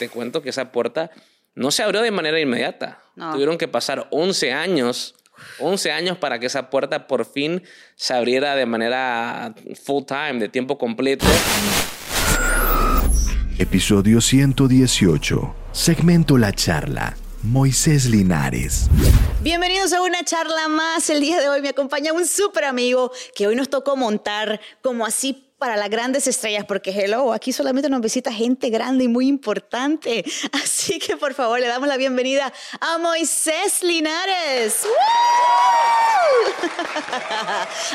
te 0.00 0.08
cuento 0.08 0.40
que 0.40 0.48
esa 0.48 0.72
puerta 0.72 1.10
no 1.54 1.70
se 1.70 1.82
abrió 1.82 2.00
de 2.00 2.10
manera 2.10 2.40
inmediata. 2.40 3.00
Tuvieron 3.32 3.58
que 3.58 3.68
pasar 3.68 4.08
11 4.10 4.52
años 4.52 5.14
11 5.58 5.92
años 5.92 6.18
para 6.18 6.38
que 6.38 6.46
esa 6.46 6.68
puerta 6.68 7.06
por 7.06 7.24
fin 7.24 7.62
se 7.96 8.12
abriera 8.14 8.54
de 8.54 8.66
manera 8.66 9.54
full 9.84 10.04
time, 10.04 10.38
de 10.38 10.48
tiempo 10.48 10.76
completo. 10.76 11.26
Episodio 13.58 14.20
118. 14.20 15.54
Segmento 15.72 16.38
La 16.38 16.52
Charla. 16.52 17.16
Moisés 17.42 18.06
Linares. 18.06 18.90
Bienvenidos 19.42 19.94
a 19.94 20.02
una 20.02 20.22
charla 20.24 20.68
más. 20.68 21.08
El 21.08 21.20
día 21.22 21.40
de 21.40 21.48
hoy 21.48 21.62
me 21.62 21.70
acompaña 21.70 22.12
un 22.12 22.26
súper 22.26 22.64
amigo 22.64 23.12
que 23.34 23.46
hoy 23.46 23.56
nos 23.56 23.70
tocó 23.70 23.96
montar 23.96 24.60
como 24.82 25.06
así 25.06 25.49
para 25.60 25.76
las 25.76 25.90
grandes 25.90 26.26
estrellas, 26.26 26.64
porque 26.66 26.90
hello, 26.90 27.34
aquí 27.34 27.52
solamente 27.52 27.90
nos 27.90 28.00
visita 28.00 28.32
gente 28.32 28.70
grande 28.70 29.04
y 29.04 29.08
muy 29.08 29.28
importante. 29.28 30.24
Así 30.52 30.98
que 30.98 31.18
por 31.18 31.34
favor 31.34 31.60
le 31.60 31.66
damos 31.68 31.86
la 31.86 31.98
bienvenida 31.98 32.50
a 32.80 32.96
Moisés 32.96 33.82
Linares. 33.82 34.78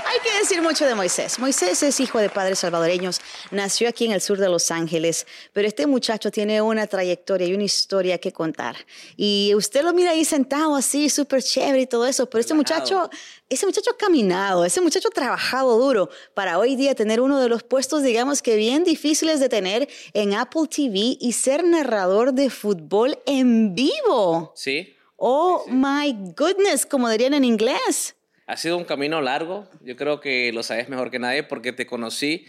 Hay 0.05 0.19
que 0.23 0.37
decir 0.39 0.61
mucho 0.61 0.85
de 0.85 0.93
Moisés. 0.93 1.39
Moisés 1.39 1.81
es 1.81 1.99
hijo 1.99 2.19
de 2.19 2.29
padres 2.29 2.59
salvadoreños, 2.59 3.19
nació 3.49 3.89
aquí 3.89 4.05
en 4.05 4.11
el 4.11 4.21
sur 4.21 4.37
de 4.37 4.47
Los 4.47 4.69
Ángeles, 4.69 5.25
pero 5.51 5.67
este 5.67 5.87
muchacho 5.87 6.29
tiene 6.29 6.61
una 6.61 6.85
trayectoria 6.85 7.47
y 7.47 7.55
una 7.55 7.63
historia 7.63 8.19
que 8.19 8.31
contar. 8.31 8.75
Y 9.17 9.53
usted 9.55 9.83
lo 9.83 9.91
mira 9.91 10.11
ahí 10.11 10.23
sentado 10.23 10.75
así, 10.75 11.09
súper 11.09 11.41
chévere 11.41 11.81
y 11.81 11.87
todo 11.87 12.05
eso, 12.05 12.29
pero 12.29 12.41
este 12.41 12.53
muchacho, 12.53 13.09
ese 13.49 13.65
muchacho 13.65 13.89
ha 13.89 13.97
caminado, 13.97 14.65
ese 14.65 14.81
muchacho 14.81 15.07
ha 15.07 15.15
trabajado 15.15 15.79
duro 15.79 16.11
para 16.35 16.59
hoy 16.59 16.75
día 16.75 16.93
tener 16.93 17.21
uno 17.21 17.39
de 17.39 17.49
los 17.49 17.54
puestos, 17.63 18.03
digamos 18.03 18.41
que 18.41 18.55
bien 18.55 18.83
difíciles 18.83 19.39
de 19.39 19.49
tener 19.49 19.87
en 20.13 20.33
Apple 20.33 20.63
TV 20.69 21.17
y 21.19 21.33
ser 21.33 21.63
narrador 21.63 22.33
de 22.33 22.49
fútbol 22.49 23.17
en 23.25 23.75
vivo. 23.75 24.53
Sí. 24.55 24.95
Oh 25.17 25.65
my 25.67 26.13
goodness, 26.35 26.85
como 26.85 27.09
dirían 27.09 27.33
en 27.33 27.45
inglés. 27.45 28.15
Ha 28.47 28.57
sido 28.57 28.77
un 28.77 28.85
camino 28.85 29.21
largo. 29.21 29.67
Yo 29.81 29.95
creo 29.95 30.19
que 30.19 30.51
lo 30.51 30.61
sabes 30.61 30.89
mejor 30.89 31.09
que 31.09 31.19
nadie 31.19 31.43
porque 31.43 31.71
te 31.71 31.87
conocí 31.87 32.45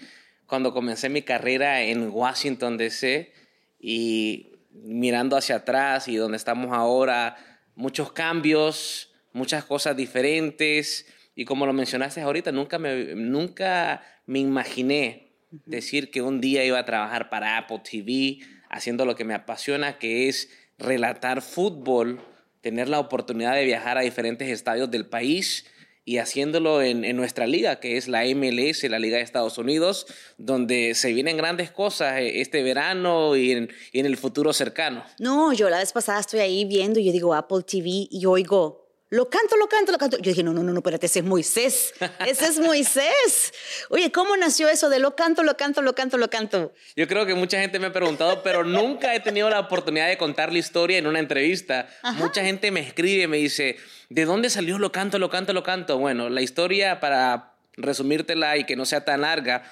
cuando 0.47 0.73
comencé 0.73 1.09
mi 1.09 1.23
carrera 1.23 1.83
en 1.83 2.11
Washington, 2.11 2.77
D.C. 2.77 3.33
y 3.81 4.53
mirando 4.71 5.37
hacia 5.37 5.57
atrás 5.57 6.09
y 6.09 6.17
donde 6.17 6.37
estamos 6.37 6.73
ahora, 6.73 7.37
muchos 7.75 8.13
cambios, 8.13 9.13
muchas 9.33 9.65
cosas 9.65 9.97
diferentes. 9.97 11.07
Y 11.35 11.45
como 11.45 11.67
lo 11.67 11.73
mencionaste 11.73 12.21
ahorita, 12.21 12.53
nunca 12.53 12.79
me, 12.79 13.15
nunca 13.15 14.03
me 14.27 14.41
imaginé 14.41 15.33
decir 15.65 16.11
que 16.11 16.23
un 16.23 16.41
día 16.41 16.65
iba 16.65 16.79
a 16.79 16.85
trabajar 16.85 17.31
para 17.31 17.57
Apple 17.57 17.81
TV, 17.89 18.39
haciendo 18.69 19.05
lo 19.05 19.15
que 19.15 19.25
me 19.25 19.35
apasiona, 19.35 19.99
que 19.99 20.29
es 20.29 20.51
relatar 20.79 21.43
fútbol, 21.43 22.21
tener 22.61 22.89
la 22.89 22.99
oportunidad 22.99 23.55
de 23.55 23.65
viajar 23.65 23.97
a 23.97 24.03
diferentes 24.03 24.49
estadios 24.49 24.91
del 24.91 25.07
país 25.07 25.65
y 26.05 26.19
haciéndolo 26.19 26.83
en, 26.83 27.17
nuestra 27.17 27.49
liga, 27.49 27.81
que 27.81 27.97
es 27.97 28.07
la 28.07 28.25
MLS, 28.25 28.85
la 28.85 29.01
Liga 29.01 29.17
de 29.17 29.25
Estados 29.25 29.59
Unidos, 29.59 30.07
donde 30.39 30.95
se 30.95 31.13
vienen 31.13 31.37
grandes 31.37 31.73
cosas 31.73 32.21
eh, 32.21 32.41
este 32.41 32.63
verano 32.63 33.35
y 33.35 33.51
en, 33.51 33.71
y 33.91 33.99
en 33.99 34.07
el 34.07 34.17
futuro 34.17 34.53
cercano. 34.53 35.05
No, 35.19 35.53
yo 35.53 35.69
la 35.69 35.79
vez 35.79 35.93
pasada 35.93 36.21
estoy 36.21 36.41
ahí 36.41 36.65
viendo 36.65 37.01
y 37.01 37.07
yo 37.07 37.13
digo 37.13 37.35
Apple 37.35 37.65
TV 37.67 38.07
y 38.09 38.25
oigo 38.25 38.86
lo 39.09 39.31
canto, 39.31 39.57
lo 39.57 39.69
canto, 39.69 39.93
lo 39.93 39.99
canto. 39.99 40.19
Yo 40.19 40.31
dije, 40.31 40.43
no, 40.43 40.53
no, 40.53 40.63
no, 40.63 40.73
no, 40.73 40.79
espérate, 40.79 41.07
ese 41.07 41.21
es 41.21 41.25
Moisés. 41.25 41.95
Ese 42.27 42.47
es 42.47 42.59
Moisés. 42.59 43.53
Oye, 43.89 44.11
¿cómo 44.11 44.37
nació 44.37 44.69
eso 44.69 44.89
de 44.89 44.99
lo 44.99 45.15
canto, 45.15 45.45
lo 45.45 45.57
canto, 45.57 45.81
lo 45.81 45.95
canto, 45.95 46.19
lo 46.19 46.29
canto? 46.29 46.73
Yo 46.97 47.07
creo 47.07 47.25
que 47.25 47.35
mucha 47.35 47.61
gente 47.61 47.79
me 47.79 47.87
ha 47.87 47.93
preguntado, 47.93 48.43
pero 48.43 48.65
nunca 48.65 49.15
he 49.15 49.21
tenido 49.21 49.49
la 49.49 49.61
oportunidad 49.61 50.09
de 50.09 50.19
contar 50.19 50.53
la 50.53 50.59
historia 50.59 50.99
en 50.99 51.07
una 51.07 51.21
entrevista. 51.21 51.89
Mucha 52.15 52.43
gente 52.43 52.71
me 52.71 52.81
escribe 52.81 53.25
y 53.25 53.29
me 53.29 53.37
dice, 53.37 53.77
¿de 54.09 54.25
dónde 54.25 54.51
salió 54.51 54.79
lo 54.79 54.91
canto, 54.91 55.19
lo 55.19 55.31
canto, 55.31 55.53
lo 55.53 55.63
canto? 55.63 55.99
Bueno, 55.99 56.29
la 56.29 56.43
historia, 56.43 56.99
para 56.99 57.55
resumírtela 57.77 58.57
y 58.57 58.65
que 58.65 58.75
no 58.75 58.85
sea 58.85 59.05
tan 59.05 59.21
larga, 59.21 59.71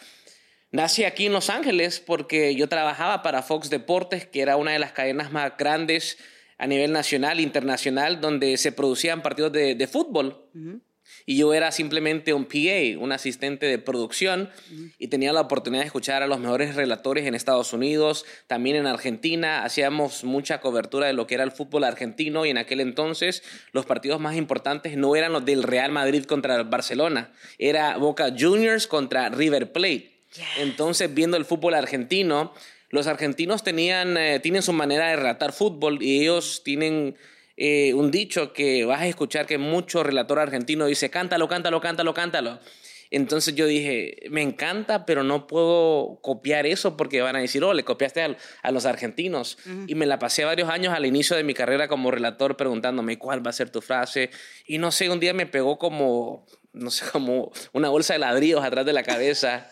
Nací 0.75 1.05
aquí 1.05 1.27
en 1.27 1.33
Los 1.33 1.51
Ángeles 1.51 2.01
porque 2.01 2.57
yo 2.57 2.69
trabajaba 2.69 3.23
para 3.23 3.43
Fox 3.43 3.71
Deportes, 3.71 4.27
que 4.27 4.41
era 4.41 4.57
una 4.57 4.73
de 4.73 4.81
las 4.81 4.91
cadenas 4.91 5.31
más 5.31 5.57
grandes 5.57 6.19
a 6.59 6.67
nivel 6.67 6.93
nacional, 6.93 7.41
internacional, 7.41 8.21
donde 8.21 8.57
se 8.57 8.73
producían 8.73 9.23
partidos 9.23 9.53
de, 9.53 9.89
fútbol. 9.91 10.49
Y 11.27 11.37
yo 11.37 11.55
era 11.55 11.71
simplemente 11.71 12.35
un 12.35 12.45
PA, 12.47 12.99
un 12.99 13.13
asistente 13.13 13.67
de 13.67 13.79
producción, 13.79 14.51
y 14.99 15.09
tenía 15.09 15.33
la 15.33 15.43
oportunidad 15.43 15.83
de 15.83 15.87
escuchar 15.87 16.23
a 16.23 16.27
los 16.27 16.39
mejores 16.39 16.75
relatores 16.75 17.27
en 17.27 17.35
Estados 17.35 17.73
Unidos, 17.73 18.25
también 18.47 18.77
en 18.77 18.87
Argentina. 18.87 19.65
Hacíamos 19.65 20.25
mucha 20.25 20.61
cobertura 20.61 21.07
de 21.07 21.13
lo 21.13 21.27
que 21.27 21.35
era 21.35 21.45
el 21.45 21.53
fútbol 21.53 21.85
argentino, 21.85 22.47
y 22.47 22.51
en 22.51 22.59
aquel 22.59 22.81
entonces 22.81 23.43
los 23.73 23.87
partidos 23.87 24.21
más 24.21 24.37
importantes 24.37 24.97
no 24.97 25.17
eran 25.17 25.33
los 25.33 25.45
del 25.45 25.63
Real 25.63 25.93
Madrid 25.93 26.25
contra 26.25 26.57
el 26.57 26.65
Barcelona, 26.65 27.33
era 27.59 27.97
Boca 27.97 28.35
Juniors 28.39 28.87
contra 28.87 29.29
River 29.29 29.73
Plate. 29.73 30.15
Entonces, 30.59 31.15
viendo 31.15 31.37
el 31.37 31.45
fútbol 31.45 31.75
argentino, 31.75 32.53
los 32.95 33.09
argentinos 33.09 33.65
tenían, 33.65 34.17
eh, 34.17 34.39
tienen 34.39 34.63
su 34.63 34.73
manera 34.73 35.09
de 35.09 35.17
relatar 35.17 35.53
fútbol 35.53 36.01
y 36.01 36.21
ellos 36.21 36.63
tienen 36.65 37.17
eh, 37.57 37.93
un 37.93 38.13
dicho 38.13 38.53
que 38.53 38.85
vas 38.85 39.01
a 39.01 39.09
escuchar 39.09 39.47
que 39.47 39.59
mucho 39.59 40.05
relator 40.05 40.39
argentino 40.39 40.87
dice, 40.87 41.11
cántalo, 41.11 41.49
cántalo, 41.49 41.81
cántalo, 41.81 42.15
cántalo. 42.15 42.61
Entonces 43.11 43.57
yo 43.57 43.67
dije, 43.67 44.19
me 44.31 44.43
encanta, 44.43 45.07
pero 45.07 45.25
no 45.25 45.49
puedo 45.49 46.21
copiar 46.23 46.67
eso 46.67 46.97
porque 46.97 47.21
van 47.21 47.35
a 47.35 47.41
decir, 47.41 47.65
oh, 47.65 47.75
le 47.75 47.83
copiaste 47.83 48.37
a, 48.63 48.71
los 48.71 48.87
argentinos. 48.87 49.59
Y 49.89 49.97
me 49.97 50.07
la 50.07 50.21
pasé 50.21 50.45
varios 50.45 50.69
años 50.69 50.95
al 50.95 51.05
inicio 51.05 51.37
de 51.37 51.43
mi 51.43 51.53
carrera 51.53 51.89
como 51.89 52.13
relator 52.13 52.57
preguntándome 52.57 53.19
cuál 53.19 53.45
va 53.45 53.51
a 53.51 53.55
ser 53.55 53.71
tu 53.71 53.81
frase. 53.81 54.31
Y 54.67 54.79
no 54.79 54.93
sé, 54.93 55.11
un 55.11 55.19
día 55.19 55.35
me 55.35 55.47
pegó 55.47 55.79
como, 55.79 56.47
no 56.75 56.91
sé, 56.91 57.05
como 57.11 57.53
una 57.73 57.89
bolsa 57.89 58.15
de 58.15 58.19
ladrillos 58.19 58.63
atrás 58.63 58.85
de 58.85 58.93
la 58.93 59.03
cabeza. 59.03 59.69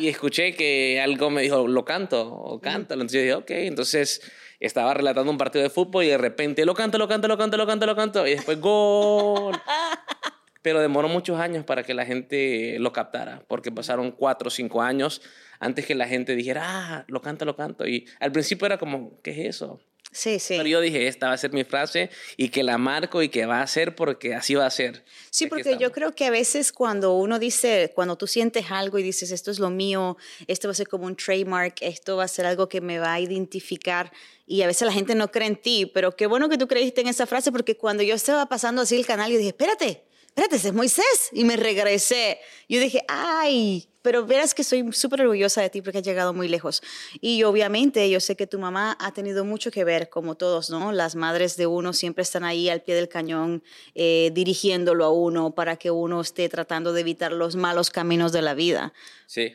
y 0.00 0.08
escuché 0.08 0.54
que 0.54 1.00
algo 1.00 1.30
me 1.30 1.42
dijo, 1.42 1.68
lo 1.68 1.84
canto 1.84 2.32
o 2.32 2.60
cántalo. 2.60 3.02
Entonces 3.02 3.20
yo 3.20 3.22
dije, 3.22 3.34
ok, 3.34 3.50
entonces 3.68 4.22
estaba 4.60 4.94
relatando 4.94 5.30
un 5.30 5.38
partido 5.38 5.62
de 5.62 5.70
fútbol 5.70 6.04
y 6.04 6.08
de 6.08 6.18
repente 6.18 6.64
lo 6.64 6.74
canto, 6.74 6.96
lo 6.96 7.08
canto, 7.08 7.28
lo 7.28 7.36
canto, 7.36 7.56
lo 7.56 7.66
canto, 7.66 7.86
lo 7.86 7.96
canto. 7.96 8.26
Y 8.26 8.30
después 8.30 8.60
gol. 8.60 9.54
Pero 10.62 10.80
demoró 10.80 11.08
muchos 11.08 11.40
años 11.40 11.64
para 11.64 11.82
que 11.82 11.92
la 11.92 12.06
gente 12.06 12.76
lo 12.78 12.92
captara, 12.92 13.42
porque 13.48 13.72
pasaron 13.72 14.12
cuatro 14.12 14.46
o 14.46 14.50
cinco 14.50 14.80
años 14.80 15.20
antes 15.58 15.84
que 15.84 15.96
la 15.96 16.06
gente 16.06 16.36
dijera, 16.36 16.62
ah, 16.64 17.04
lo 17.08 17.20
canto, 17.20 17.44
lo 17.44 17.56
canto. 17.56 17.86
Y 17.86 18.06
al 18.20 18.30
principio 18.30 18.66
era 18.66 18.78
como, 18.78 19.20
¿qué 19.22 19.32
es 19.32 19.56
eso? 19.56 19.80
Sí, 20.12 20.38
sí. 20.38 20.54
Pero 20.58 20.68
yo 20.68 20.80
dije, 20.80 21.08
esta 21.08 21.28
va 21.28 21.32
a 21.32 21.38
ser 21.38 21.52
mi 21.52 21.64
frase 21.64 22.10
y 22.36 22.50
que 22.50 22.62
la 22.62 22.76
marco 22.76 23.22
y 23.22 23.30
que 23.30 23.46
va 23.46 23.62
a 23.62 23.66
ser 23.66 23.94
porque 23.96 24.34
así 24.34 24.54
va 24.54 24.66
a 24.66 24.70
ser. 24.70 25.02
Sí, 25.30 25.46
porque 25.46 25.78
yo 25.78 25.90
creo 25.90 26.14
que 26.14 26.26
a 26.26 26.30
veces 26.30 26.70
cuando 26.70 27.14
uno 27.14 27.38
dice, 27.38 27.92
cuando 27.94 28.16
tú 28.16 28.26
sientes 28.26 28.66
algo 28.70 28.98
y 28.98 29.02
dices, 29.02 29.30
esto 29.30 29.50
es 29.50 29.58
lo 29.58 29.70
mío, 29.70 30.18
esto 30.46 30.68
va 30.68 30.72
a 30.72 30.74
ser 30.74 30.88
como 30.88 31.06
un 31.06 31.16
trademark, 31.16 31.76
esto 31.80 32.16
va 32.16 32.24
a 32.24 32.28
ser 32.28 32.44
algo 32.44 32.68
que 32.68 32.82
me 32.82 32.98
va 32.98 33.14
a 33.14 33.20
identificar 33.20 34.12
y 34.46 34.60
a 34.60 34.66
veces 34.66 34.86
la 34.86 34.92
gente 34.92 35.14
no 35.14 35.30
cree 35.30 35.48
en 35.48 35.56
ti, 35.56 35.86
pero 35.86 36.14
qué 36.14 36.26
bueno 36.26 36.50
que 36.50 36.58
tú 36.58 36.68
creíste 36.68 37.00
en 37.00 37.06
esa 37.06 37.26
frase 37.26 37.50
porque 37.50 37.76
cuando 37.78 38.02
yo 38.02 38.14
estaba 38.14 38.46
pasando 38.46 38.82
así 38.82 38.96
el 38.96 39.06
canal, 39.06 39.32
yo 39.32 39.38
dije, 39.38 39.50
espérate, 39.50 40.04
espérate, 40.26 40.56
ese 40.56 40.68
es 40.68 40.74
Moisés. 40.74 41.30
Y 41.32 41.44
me 41.44 41.56
regresé. 41.56 42.38
Yo 42.68 42.80
dije, 42.80 43.04
ay, 43.08 43.88
pero 44.02 44.26
verás 44.26 44.54
que 44.54 44.64
soy 44.64 44.92
súper 44.92 45.22
orgullosa 45.22 45.62
de 45.62 45.70
ti 45.70 45.80
porque 45.80 45.98
has 45.98 46.04
llegado 46.04 46.34
muy 46.34 46.48
lejos. 46.48 46.82
Y 47.20 47.44
obviamente 47.44 48.08
yo 48.10 48.20
sé 48.20 48.36
que 48.36 48.46
tu 48.46 48.58
mamá 48.58 48.96
ha 49.00 49.12
tenido 49.12 49.44
mucho 49.44 49.70
que 49.70 49.84
ver, 49.84 50.08
como 50.08 50.34
todos, 50.34 50.70
¿no? 50.70 50.92
Las 50.92 51.14
madres 51.16 51.56
de 51.56 51.66
uno 51.66 51.92
siempre 51.92 52.22
están 52.22 52.44
ahí 52.44 52.68
al 52.68 52.82
pie 52.82 52.94
del 52.94 53.08
cañón, 53.08 53.62
eh, 53.94 54.30
dirigiéndolo 54.34 55.04
a 55.04 55.12
uno 55.12 55.54
para 55.54 55.76
que 55.76 55.90
uno 55.90 56.20
esté 56.20 56.48
tratando 56.48 56.92
de 56.92 57.00
evitar 57.00 57.32
los 57.32 57.56
malos 57.56 57.90
caminos 57.90 58.32
de 58.32 58.42
la 58.42 58.54
vida. 58.54 58.92
Sí. 59.26 59.54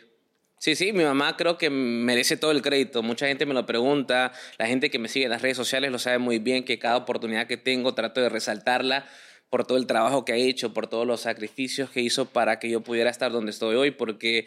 Sí, 0.60 0.76
sí, 0.76 0.92
mi 0.92 1.04
mamá 1.04 1.38
creo 1.38 1.60
que 1.60 1.70
merece 1.70 2.36
todo 2.36 2.50
el 2.50 2.64
crédito. 2.64 3.04
Mucha 3.04 3.28
gente 3.28 3.46
me 3.46 3.54
lo 3.54 3.68
pregunta, 3.68 4.34
la 4.58 4.66
gente 4.66 4.90
que 4.90 4.98
me 4.98 5.08
sigue 5.08 5.26
en 5.26 5.32
las 5.32 5.44
redes 5.44 5.56
sociales 5.56 5.92
lo 5.92 6.00
sabe 6.00 6.18
muy 6.18 6.40
bien, 6.40 6.66
que 6.66 6.80
cada 6.80 6.98
oportunidad 6.98 7.46
que 7.46 7.58
tengo 7.58 7.94
trato 7.94 8.22
de 8.22 8.30
resaltarla 8.30 9.06
por 9.50 9.66
todo 9.66 9.78
el 9.78 9.88
trabajo 9.88 10.26
que 10.26 10.34
ha 10.34 10.36
hecho, 10.36 10.74
por 10.74 10.88
todos 10.88 11.08
los 11.08 11.22
sacrificios 11.22 11.90
que 11.90 12.02
hizo 12.02 12.26
para 12.26 12.60
que 12.60 12.70
yo 12.70 12.82
pudiera 12.82 13.10
estar 13.10 13.32
donde 13.32 13.52
estoy 13.52 13.76
hoy, 13.76 13.92
porque 13.92 14.46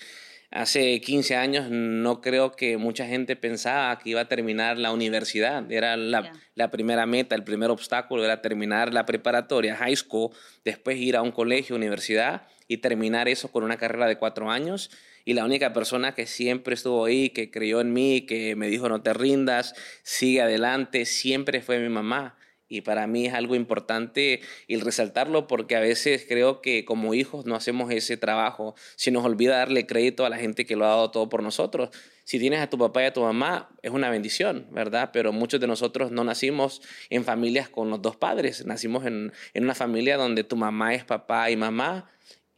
hace 0.50 1.00
15 1.00 1.36
años 1.36 1.70
no 1.70 2.20
creo 2.20 2.52
que 2.52 2.76
mucha 2.76 3.06
gente 3.06 3.36
pensaba 3.36 3.98
que 3.98 4.10
iba 4.10 4.22
a 4.22 4.28
terminar 4.28 4.76
la 4.78 4.92
universidad. 4.92 5.70
Era 5.70 5.96
la, 5.96 6.32
la, 6.54 6.70
primera 6.70 7.06
meta, 7.06 7.34
el 7.34 7.44
primer 7.44 7.70
obstáculo 7.70 8.24
era 8.24 8.42
terminar 8.42 8.92
la 8.92 9.06
preparatoria, 9.06 9.76
high 9.76 9.96
school, 9.96 10.30
después 10.64 10.98
ir 10.98 11.16
a 11.16 11.22
un 11.22 11.32
colegio, 11.32 11.76
universidad 11.76 12.42
y 12.68 12.78
terminar 12.78 13.28
eso 13.28 13.50
con 13.50 13.64
una 13.64 13.76
carrera 13.76 14.06
de 14.06 14.18
cuatro 14.18 14.50
años. 14.50 14.90
Y 15.24 15.34
la 15.34 15.44
única 15.44 15.72
persona 15.72 16.14
que 16.14 16.26
siempre 16.26 16.74
estuvo 16.74 17.04
ahí, 17.04 17.30
que 17.30 17.50
creyó 17.50 17.80
en 17.80 17.92
mí, 17.92 18.22
que 18.22 18.56
me 18.56 18.68
dijo 18.68 18.88
no 18.88 19.02
te 19.02 19.12
rindas, 19.12 19.74
sigue 20.02 20.40
adelante, 20.42 21.04
siempre 21.04 21.62
fue 21.62 21.78
mi 21.78 21.88
mamá 21.88 22.36
y 22.70 22.82
para 22.82 23.06
mí 23.06 23.26
es 23.26 23.34
algo 23.34 23.56
importante 23.56 24.40
el 24.68 24.80
resaltarlo 24.80 25.46
porque 25.48 25.76
a 25.76 25.80
veces 25.80 26.24
creo 26.26 26.62
que 26.62 26.84
como 26.86 27.12
hijos 27.12 27.44
no 27.44 27.56
hacemos 27.56 27.90
ese 27.90 28.16
trabajo, 28.16 28.74
si 28.94 29.10
nos 29.10 29.24
olvida 29.24 29.58
darle 29.58 29.86
crédito 29.86 30.24
a 30.24 30.30
la 30.30 30.38
gente 30.38 30.64
que 30.64 30.76
lo 30.76 30.86
ha 30.86 30.90
dado 30.90 31.10
todo 31.10 31.28
por 31.28 31.42
nosotros. 31.42 31.90
si 32.24 32.38
tienes 32.38 32.60
a 32.60 32.70
tu 32.70 32.78
papá 32.78 33.02
y 33.02 33.06
a 33.06 33.12
tu 33.12 33.22
mamá, 33.22 33.70
es 33.82 33.90
una 33.90 34.08
bendición, 34.08 34.68
¿verdad? 34.70 35.10
Pero 35.12 35.32
muchos 35.32 35.58
de 35.58 35.66
nosotros 35.66 36.12
no 36.12 36.22
nacimos 36.22 36.80
en 37.08 37.24
familias 37.24 37.68
con 37.68 37.90
los 37.90 38.00
dos 38.00 38.14
padres, 38.14 38.64
nacimos 38.64 39.04
en, 39.04 39.32
en 39.52 39.64
una 39.64 39.74
familia 39.74 40.16
donde 40.16 40.44
tu 40.44 40.54
mamá 40.54 40.94
es 40.94 41.04
papá 41.04 41.50
y 41.50 41.56
mamá 41.56 42.08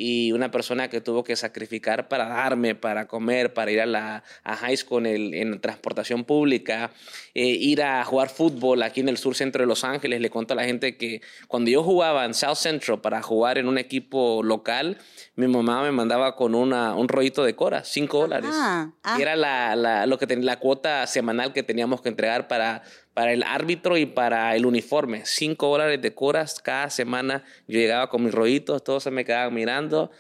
y 0.04 0.32
una 0.32 0.50
persona 0.50 0.88
que 0.88 1.00
tuvo 1.00 1.22
que 1.22 1.36
sacrificar 1.36 2.08
para 2.08 2.26
darme, 2.26 2.74
para 2.74 3.06
comer, 3.06 3.54
para 3.54 3.70
ir 3.70 3.80
a 3.80 3.86
la 3.86 4.24
a 4.42 4.56
high 4.56 4.76
school 4.76 5.06
en, 5.06 5.32
en 5.32 5.60
transportación 5.60 6.24
pública, 6.24 6.90
eh, 7.34 7.46
ir 7.46 7.82
a 7.82 8.04
jugar 8.04 8.28
fútbol 8.28 8.82
aquí 8.82 8.98
en 9.00 9.08
el 9.08 9.16
sur 9.16 9.36
centro 9.36 9.62
de 9.62 9.66
Los 9.68 9.84
Ángeles. 9.84 10.20
Le 10.20 10.28
cuento 10.28 10.54
a 10.54 10.56
la 10.56 10.64
gente 10.64 10.96
que 10.96 11.20
cuando 11.46 11.70
yo 11.70 11.84
jugaba 11.84 12.24
en 12.24 12.34
South 12.34 12.56
Central 12.56 13.00
para 13.00 13.22
jugar 13.22 13.58
en 13.58 13.68
un 13.68 13.78
equipo 13.78 14.42
local, 14.42 14.98
mi 15.36 15.46
mamá 15.46 15.82
me 15.82 15.92
mandaba 15.92 16.34
con 16.34 16.54
una, 16.56 16.96
un 16.96 17.06
rollito 17.08 17.44
de 17.44 17.54
cora, 17.54 17.84
cinco 17.84 18.18
dólares. 18.22 18.50
Ah, 18.52 18.90
ah. 19.04 19.16
Y 19.18 19.22
era 19.22 19.36
la, 19.36 19.76
la, 19.76 20.06
lo 20.06 20.18
que 20.18 20.26
ten- 20.26 20.44
la 20.44 20.58
cuota 20.58 21.06
semanal 21.06 21.52
que 21.52 21.62
teníamos 21.62 22.00
que 22.02 22.08
entregar 22.08 22.48
para, 22.48 22.82
para 23.14 23.32
el 23.32 23.42
árbitro 23.42 23.96
y 23.96 24.06
para 24.06 24.54
el 24.56 24.64
uniforme. 24.66 25.22
Cinco 25.24 25.68
dólares 25.68 26.00
de 26.00 26.14
coras 26.14 26.60
cada 26.62 26.88
semana. 26.90 27.44
Yo 27.68 27.78
llegaba 27.78 28.08
con 28.08 28.24
mis 28.24 28.32
rollitos, 28.34 28.82
todos 28.82 29.02
se 29.02 29.10
me 29.10 29.24
quedaban 29.24 29.54
mirando. 29.54 30.10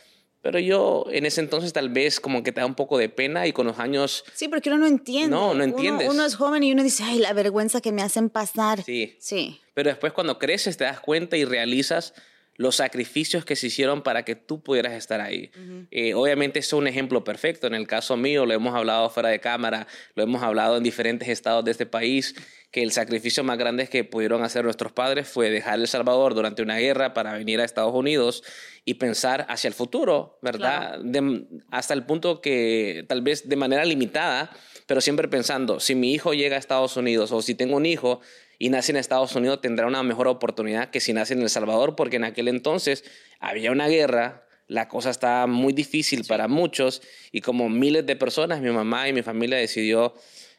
Pero 0.42 0.58
yo 0.58 1.06
en 1.12 1.24
ese 1.24 1.40
entonces 1.40 1.72
tal 1.72 1.88
vez 1.88 2.18
como 2.18 2.42
que 2.42 2.50
te 2.50 2.60
da 2.60 2.66
un 2.66 2.74
poco 2.74 2.98
de 2.98 3.08
pena 3.08 3.46
y 3.46 3.52
con 3.52 3.66
los 3.66 3.78
años... 3.78 4.24
Sí, 4.34 4.48
porque 4.48 4.70
uno 4.70 4.78
no 4.78 4.86
entiende. 4.88 5.30
No, 5.30 5.46
no 5.48 5.52
Uno- 5.52 5.64
entiendes. 5.64 6.10
Uno, 6.10 6.24
es 6.24 6.34
joven 6.34 6.64
y 6.64 6.72
uno 6.72 6.82
dice, 6.82 7.04
ay, 7.04 7.18
la 7.20 7.32
vergüenza 7.32 7.80
que 7.80 7.92
me 7.92 8.02
hacen 8.02 8.28
pasar. 8.28 8.82
Sí. 8.82 9.16
Sí. 9.20 9.60
Pero 9.74 9.90
después 9.90 10.12
cuando 10.12 10.40
creces 10.40 10.76
te 10.76 10.82
das 10.84 10.98
cuenta 10.98 11.36
y 11.36 11.44
realizas 11.44 12.12
los 12.56 12.76
sacrificios 12.76 13.44
que 13.44 13.56
se 13.56 13.68
hicieron 13.68 14.02
para 14.02 14.24
que 14.24 14.36
tú 14.36 14.62
pudieras 14.62 14.92
estar 14.92 15.20
ahí. 15.20 15.50
Eh, 15.90 16.14
obviamente 16.14 16.58
eso 16.58 16.76
es 16.76 16.80
un 16.82 16.86
ejemplo 16.86 17.24
perfecto. 17.24 17.66
En 17.66 17.74
el 17.74 17.86
caso 17.86 18.16
mío 18.16 18.44
lo 18.46 18.52
hemos 18.52 18.74
hablado 18.74 19.08
fuera 19.10 19.30
de 19.30 19.40
cámara, 19.40 19.86
lo 20.14 20.22
hemos 20.22 20.42
hablado 20.42 20.76
en 20.76 20.82
diferentes 20.82 21.28
estados 21.28 21.64
de 21.64 21.70
este 21.70 21.86
país, 21.86 22.34
que 22.70 22.82
el 22.82 22.92
sacrificio 22.92 23.42
más 23.44 23.58
grande 23.58 23.86
que 23.88 24.04
pudieron 24.04 24.42
hacer 24.44 24.64
nuestros 24.64 24.92
padres 24.92 25.28
fue 25.28 25.50
dejar 25.50 25.78
El 25.78 25.88
Salvador 25.88 26.34
durante 26.34 26.62
una 26.62 26.78
guerra 26.78 27.14
para 27.14 27.32
venir 27.34 27.60
a 27.60 27.64
Estados 27.64 27.94
Unidos 27.94 28.42
y 28.84 28.94
pensar 28.94 29.46
hacia 29.48 29.68
el 29.68 29.74
futuro, 29.74 30.38
¿verdad? 30.42 30.98
De- 31.02 31.44
hasta 31.70 31.94
el 31.94 32.04
punto 32.04 32.40
que 32.40 33.04
tal 33.08 33.22
vez 33.22 33.48
de 33.48 33.56
manera 33.56 33.84
limitada, 33.84 34.50
pero 34.86 35.00
siempre 35.00 35.28
pensando, 35.28 35.80
si 35.80 35.94
mi 35.94 36.12
hijo 36.12 36.34
llega 36.34 36.56
a 36.56 36.58
Estados 36.58 36.96
Unidos 36.96 37.30
o 37.32 37.40
si 37.42 37.54
tengo 37.54 37.76
un 37.76 37.86
hijo 37.86 38.20
y 38.62 38.70
nace 38.70 38.92
en 38.92 38.96
Estados 38.96 39.34
Unidos, 39.34 39.60
tendrá 39.60 39.88
una 39.88 40.04
mejor 40.04 40.28
oportunidad 40.28 40.90
que 40.90 41.00
si 41.00 41.12
nace 41.12 41.34
en 41.34 41.42
El 41.42 41.50
Salvador, 41.50 41.96
porque 41.96 42.14
en 42.14 42.22
aquel 42.22 42.46
entonces 42.46 43.02
había 43.40 43.72
una 43.72 43.88
guerra, 43.88 44.46
la 44.68 44.86
cosa 44.86 45.10
estaba 45.10 45.48
muy 45.48 45.72
difícil 45.72 46.24
para 46.28 46.46
muchos 46.46 47.02
y 47.32 47.40
como 47.40 47.68
miles 47.68 48.06
de 48.06 48.14
personas, 48.14 48.60
mi 48.60 48.70
mamá 48.70 49.08
y 49.08 49.12
mi 49.12 49.22
familia 49.22 49.58
decidió 49.58 50.14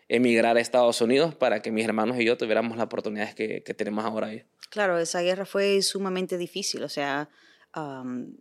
emigrar 0.10 0.58
a 0.58 0.60
Estados 0.60 1.00
Unidos 1.00 1.34
para 1.34 1.62
que 1.62 1.72
mis 1.72 1.86
hermanos 1.86 2.20
y 2.20 2.26
yo 2.26 2.36
tuviéramos 2.36 2.76
las 2.76 2.88
oportunidades 2.88 3.36
que, 3.36 3.64
que 3.64 3.74
tenemos 3.74 4.04
ahora 4.04 4.28
ahí. 4.28 4.44
Claro, 4.70 5.00
esa 5.00 5.22
guerra 5.22 5.46
fue 5.46 5.82
sumamente 5.82 6.38
difícil. 6.38 6.84
O 6.84 6.90
sea, 6.90 7.30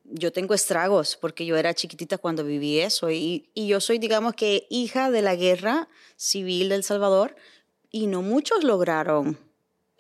yo 0.07 0.33
tengo 0.33 0.55
estragos 0.55 1.17
porque 1.17 1.47
yo 1.47 1.57
era 1.57 1.73
chiquitita 1.73 2.19
cuando 2.19 2.43
viví 2.43 2.81
eso. 2.81 3.13
Y, 3.13 3.49
y 3.55 3.69
yo 3.69 3.79
soy, 3.79 3.99
digamos 3.99 4.35
que, 4.35 4.67
hija 4.71 5.13
de 5.13 5.23
la 5.23 5.37
guerra 5.37 5.89
civil 6.17 6.71
de 6.71 6.75
El 6.75 6.83
Salvador 6.83 7.37
y 7.93 8.09
no 8.09 8.23
muchos 8.23 8.65
lograron 8.65 9.39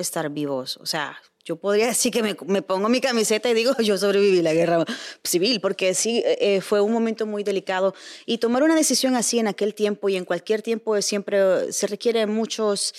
estar 0.03 0.29
vivos. 0.31 0.77
O 0.79 0.87
sea, 0.87 1.21
yo 1.45 1.57
podría 1.57 1.87
decir 1.87 2.13
que 2.13 2.23
me, 2.23 2.37
me 2.47 2.63
pongo 2.63 2.89
mi 2.89 3.01
camiseta 3.01 3.49
y 3.51 3.55
digo, 3.55 3.75
yo 3.83 3.99
sobreviví 3.99 4.43
la 4.43 4.55
guerra 4.55 4.85
civil, 5.25 5.61
porque 5.61 5.95
sí, 5.95 6.23
eh, 6.25 6.61
fue 6.61 6.81
un 6.81 6.93
momento 6.93 7.27
muy 7.27 7.43
delicado. 7.43 7.95
Y 8.27 8.39
tomar 8.39 8.63
una 8.63 8.75
decisión 8.75 9.17
así 9.17 9.39
en 9.39 9.49
aquel 9.49 9.75
tiempo 9.75 10.09
y 10.09 10.17
en 10.17 10.25
cualquier 10.25 10.63
tiempo 10.63 11.01
siempre 11.03 11.73
se 11.73 11.87
requiere 11.87 12.27
muchos, 12.27 12.95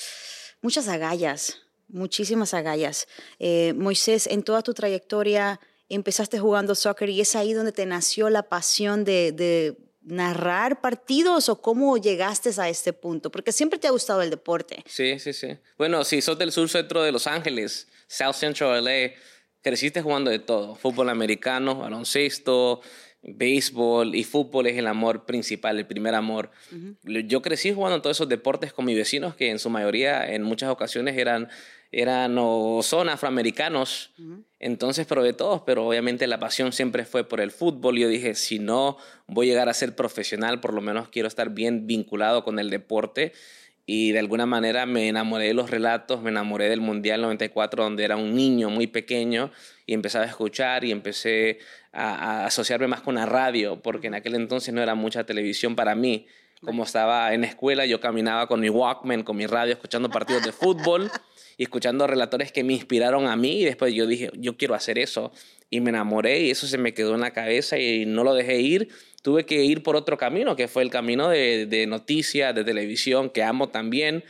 muchas 0.62 0.88
agallas, 0.88 1.60
muchísimas 1.88 2.54
agallas. 2.54 3.08
Eh, 3.40 3.74
Moisés, 3.76 4.28
en 4.28 4.44
toda 4.44 4.62
tu 4.62 4.74
trayectoria 4.74 5.60
empezaste 5.90 6.40
jugando 6.40 6.76
soccer 6.76 7.10
y 7.10 7.22
es 7.22 7.36
ahí 7.36 7.54
donde 7.54 7.72
te 7.72 7.86
nació 7.86 8.30
la 8.30 8.44
pasión 8.44 9.04
de, 9.04 9.32
de 9.32 9.78
narrar 10.04 10.82
partidos 10.82 11.50
o 11.50 11.62
cómo 11.62 11.98
llegaste 11.98 12.50
a 12.58 12.70
este 12.70 12.94
punto, 12.94 13.32
porque 13.32 13.52
siempre 13.52 13.80
te 13.80 13.88
ha 13.88 13.92
gustado 13.92 14.22
el 14.22 14.30
deporte. 14.30 14.84
Sí, 14.86 15.20
sí, 15.20 15.34
sí. 15.34 15.58
Bueno, 15.78 16.04
si 16.04 16.22
sos 16.22 16.38
del 16.38 16.52
sur 16.52 16.70
centro 16.70 17.04
de 17.04 17.12
Los 17.12 17.28
Ángeles, 17.28 17.88
South 18.08 18.34
Central 18.34 18.84
LA, 18.84 19.14
creciste 19.62 20.02
jugando 20.02 20.30
de 20.30 20.40
todo. 20.40 20.76
Fútbol 20.76 21.10
americano, 21.10 21.76
baloncesto, 21.76 22.82
béisbol 23.24 24.16
y 24.16 24.24
fútbol 24.24 24.68
es 24.68 24.78
el 24.78 24.88
amor 24.88 25.26
principal, 25.26 25.80
el 25.80 25.88
primer 25.88 26.14
amor. 26.14 26.52
Yo 27.04 27.42
crecí 27.42 27.74
jugando 27.74 28.02
todos 28.02 28.18
esos 28.18 28.30
deportes 28.30 28.74
con 28.74 28.86
mis 28.86 28.98
vecinos 28.98 29.36
que 29.36 29.50
en 29.50 29.60
su 29.60 29.70
mayoría, 29.70 30.34
en 30.34 30.44
muchas 30.44 30.70
ocasiones 30.70 31.18
eran, 31.18 31.50
eran 31.94 32.36
o 32.40 32.82
son 32.82 33.08
afroamericanos. 33.08 34.12
Entonces 34.60 35.06
probé 35.06 35.34
todos, 35.34 35.62
pero 35.62 35.88
obviamente 35.88 36.26
la 36.26 36.40
pasión 36.40 36.74
siempre 36.74 37.06
fue 37.06 37.24
por 37.24 37.40
el 37.40 37.52
fútbol. 37.52 38.00
Yo 38.00 38.08
dije, 38.08 38.34
si 38.34 38.58
no 38.58 38.98
voy 39.28 39.48
a 39.48 39.52
llegar 39.52 39.70
a 39.70 39.74
ser 39.76 39.96
profesional, 39.96 40.60
por 40.60 40.74
lo 40.74 40.82
menos 40.82 41.10
quiero 41.10 41.28
estar 41.28 41.52
bien 41.52 41.86
vinculado 41.86 42.44
con 42.44 42.58
el 42.58 42.72
deporte 42.72 43.32
y 43.86 44.12
de 44.12 44.20
alguna 44.20 44.48
manera 44.48 44.88
me 44.88 45.08
enamoré 45.08 45.48
de 45.48 45.54
los 45.54 45.70
relatos, 45.70 46.24
me 46.24 46.32
enamoré 46.32 46.68
del 46.68 46.82
Mundial 46.82 47.22
94 47.22 47.84
donde 47.84 48.04
era 48.04 48.16
un 48.16 48.34
niño 48.34 48.72
muy 48.72 48.88
pequeño 48.88 49.52
y 49.86 49.94
empezaba 49.94 50.26
a 50.26 50.30
escuchar 50.30 50.86
y 50.86 50.92
empecé 50.92 51.60
a, 51.92 52.42
a 52.42 52.46
asociarme 52.48 52.88
más 52.88 53.02
con 53.02 53.16
la 53.16 53.28
radio 53.28 53.82
porque 53.84 54.08
en 54.08 54.16
aquel 54.16 54.34
entonces 54.34 54.74
no 54.74 54.82
era 54.82 54.96
mucha 54.96 55.26
televisión 55.26 55.76
para 55.76 55.94
mí. 55.94 56.26
Como 56.64 56.84
estaba 56.84 57.34
en 57.34 57.42
la 57.42 57.48
escuela, 57.48 57.86
yo 57.86 58.00
caminaba 58.00 58.48
con 58.48 58.60
mi 58.60 58.70
Walkman, 58.70 59.24
con 59.24 59.36
mi 59.36 59.46
radio, 59.46 59.74
escuchando 59.74 60.10
partidos 60.10 60.44
de 60.44 60.52
fútbol 60.52 61.12
y 61.58 61.64
escuchando 61.64 62.08
relatores 62.08 62.52
que 62.52 62.64
me 62.64 62.74
inspiraron 62.74 63.28
a 63.28 63.36
mí 63.36 63.62
y 63.62 63.66
después 63.66 63.94
yo 63.94 64.08
dije, 64.08 64.32
yo 64.34 64.56
quiero 64.58 64.74
hacer 64.74 64.98
eso 64.98 65.32
y 65.70 65.82
me 65.82 65.90
enamoré 65.90 66.42
y 66.42 66.52
eso 66.52 66.68
se 66.68 66.78
me 66.78 66.94
quedó 66.94 67.16
en 67.16 67.22
la 67.22 67.32
cabeza 67.32 67.78
y 67.78 68.06
no 68.06 68.24
lo 68.24 68.34
dejé 68.34 68.62
ir. 68.62 68.90
Tuve 69.22 69.46
que 69.46 69.64
ir 69.64 69.84
por 69.84 69.96
otro 69.96 70.18
camino, 70.18 70.56
que 70.56 70.68
fue 70.68 70.84
el 70.84 70.90
camino 70.90 71.30
de, 71.30 71.66
de 71.66 71.88
noticias, 71.88 72.54
de 72.56 72.64
televisión, 72.64 73.30
que 73.30 73.44
amo 73.44 73.70
también, 73.70 74.24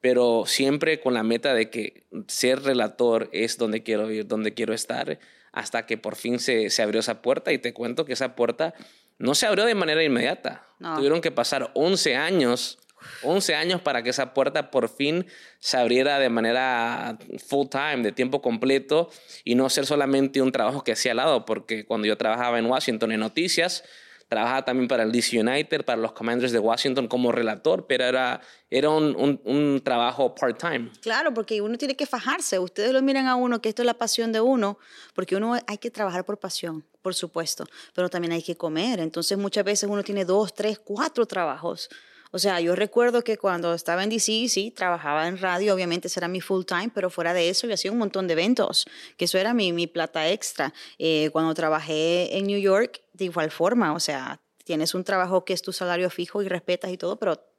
pero 0.00 0.44
siempre 0.46 1.00
con 1.00 1.14
la 1.14 1.22
meta 1.22 1.54
de 1.54 1.70
que 1.70 2.04
ser 2.28 2.62
relator 2.62 3.28
es 3.32 3.58
donde 3.58 3.82
quiero 3.82 4.10
ir, 4.10 4.26
donde 4.26 4.54
quiero 4.54 4.74
estar, 4.74 5.18
hasta 5.52 5.86
que 5.86 5.98
por 5.98 6.16
fin 6.16 6.38
se, 6.38 6.70
se 6.70 6.82
abrió 6.82 7.00
esa 7.00 7.22
puerta 7.22 7.52
y 7.52 7.58
te 7.58 7.72
cuento 7.72 8.04
que 8.04 8.12
esa 8.12 8.36
puerta 8.36 8.74
no 9.18 9.34
se 9.34 9.46
abrió 9.46 9.64
de 9.64 9.74
manera 9.74 10.02
inmediata. 10.02 10.69
No. 10.80 10.96
Tuvieron 10.96 11.20
que 11.20 11.30
pasar 11.30 11.70
11 11.74 12.16
años 12.16 12.78
11 13.22 13.54
años 13.54 13.80
para 13.80 14.02
que 14.02 14.10
esa 14.10 14.34
puerta 14.34 14.70
por 14.70 14.88
fin 14.88 15.26
se 15.58 15.76
abriera 15.76 16.18
de 16.18 16.28
manera 16.28 17.18
full 17.46 17.68
time, 17.68 18.02
de 18.02 18.12
tiempo 18.12 18.42
completo, 18.42 19.10
y 19.44 19.54
no 19.54 19.68
ser 19.70 19.86
solamente 19.86 20.42
un 20.42 20.52
trabajo 20.52 20.84
que 20.84 20.92
hacía 20.92 21.12
al 21.12 21.18
lado, 21.18 21.44
porque 21.44 21.84
cuando 21.84 22.06
yo 22.06 22.16
trabajaba 22.16 22.58
en 22.58 22.66
Washington 22.66 23.12
en 23.12 23.20
noticias, 23.20 23.84
trabajaba 24.28 24.64
también 24.64 24.86
para 24.86 25.02
el 25.02 25.10
DC 25.10 25.40
United, 25.40 25.84
para 25.84 26.00
los 26.00 26.12
Commanders 26.12 26.52
de 26.52 26.60
Washington 26.60 27.08
como 27.08 27.32
relator, 27.32 27.86
pero 27.88 28.04
era, 28.04 28.40
era 28.70 28.88
un, 28.90 29.16
un, 29.16 29.40
un 29.44 29.80
trabajo 29.82 30.34
part-time. 30.34 30.90
Claro, 31.02 31.34
porque 31.34 31.60
uno 31.60 31.76
tiene 31.76 31.96
que 31.96 32.06
fajarse. 32.06 32.60
Ustedes 32.60 32.92
lo 32.92 33.02
miran 33.02 33.26
a 33.26 33.34
uno, 33.34 33.60
que 33.60 33.68
esto 33.68 33.82
es 33.82 33.86
la 33.86 33.94
pasión 33.94 34.30
de 34.30 34.40
uno, 34.40 34.78
porque 35.14 35.34
uno 35.34 35.56
hay 35.66 35.78
que 35.78 35.90
trabajar 35.90 36.24
por 36.24 36.38
pasión, 36.38 36.84
por 37.02 37.14
supuesto, 37.14 37.64
pero 37.94 38.08
también 38.08 38.32
hay 38.32 38.42
que 38.42 38.56
comer. 38.56 39.00
Entonces 39.00 39.38
muchas 39.38 39.64
veces 39.64 39.88
uno 39.88 40.02
tiene 40.02 40.24
dos, 40.24 40.54
tres, 40.54 40.78
cuatro 40.78 41.26
trabajos. 41.26 41.88
O 42.32 42.38
sea, 42.38 42.60
yo 42.60 42.76
recuerdo 42.76 43.24
que 43.24 43.36
cuando 43.38 43.74
estaba 43.74 44.04
en 44.04 44.10
DC, 44.10 44.48
sí, 44.48 44.70
trabajaba 44.70 45.26
en 45.26 45.38
radio, 45.38 45.74
obviamente 45.74 46.06
ese 46.06 46.20
era 46.20 46.28
mi 46.28 46.40
full 46.40 46.64
time, 46.64 46.90
pero 46.94 47.10
fuera 47.10 47.34
de 47.34 47.48
eso 47.48 47.66
yo 47.66 47.74
hacía 47.74 47.90
un 47.90 47.98
montón 47.98 48.28
de 48.28 48.34
eventos, 48.34 48.86
que 49.16 49.24
eso 49.24 49.36
era 49.36 49.52
mi, 49.52 49.72
mi 49.72 49.88
plata 49.88 50.28
extra. 50.28 50.72
Eh, 50.98 51.30
cuando 51.32 51.54
trabajé 51.54 52.36
en 52.36 52.46
New 52.46 52.60
York, 52.60 53.02
de 53.14 53.24
igual 53.24 53.50
forma, 53.50 53.92
o 53.94 54.00
sea, 54.00 54.40
tienes 54.64 54.94
un 54.94 55.02
trabajo 55.02 55.44
que 55.44 55.52
es 55.52 55.62
tu 55.62 55.72
salario 55.72 56.08
fijo 56.08 56.40
y 56.42 56.48
respetas 56.48 56.92
y 56.92 56.96
todo, 56.96 57.18
pero 57.18 57.49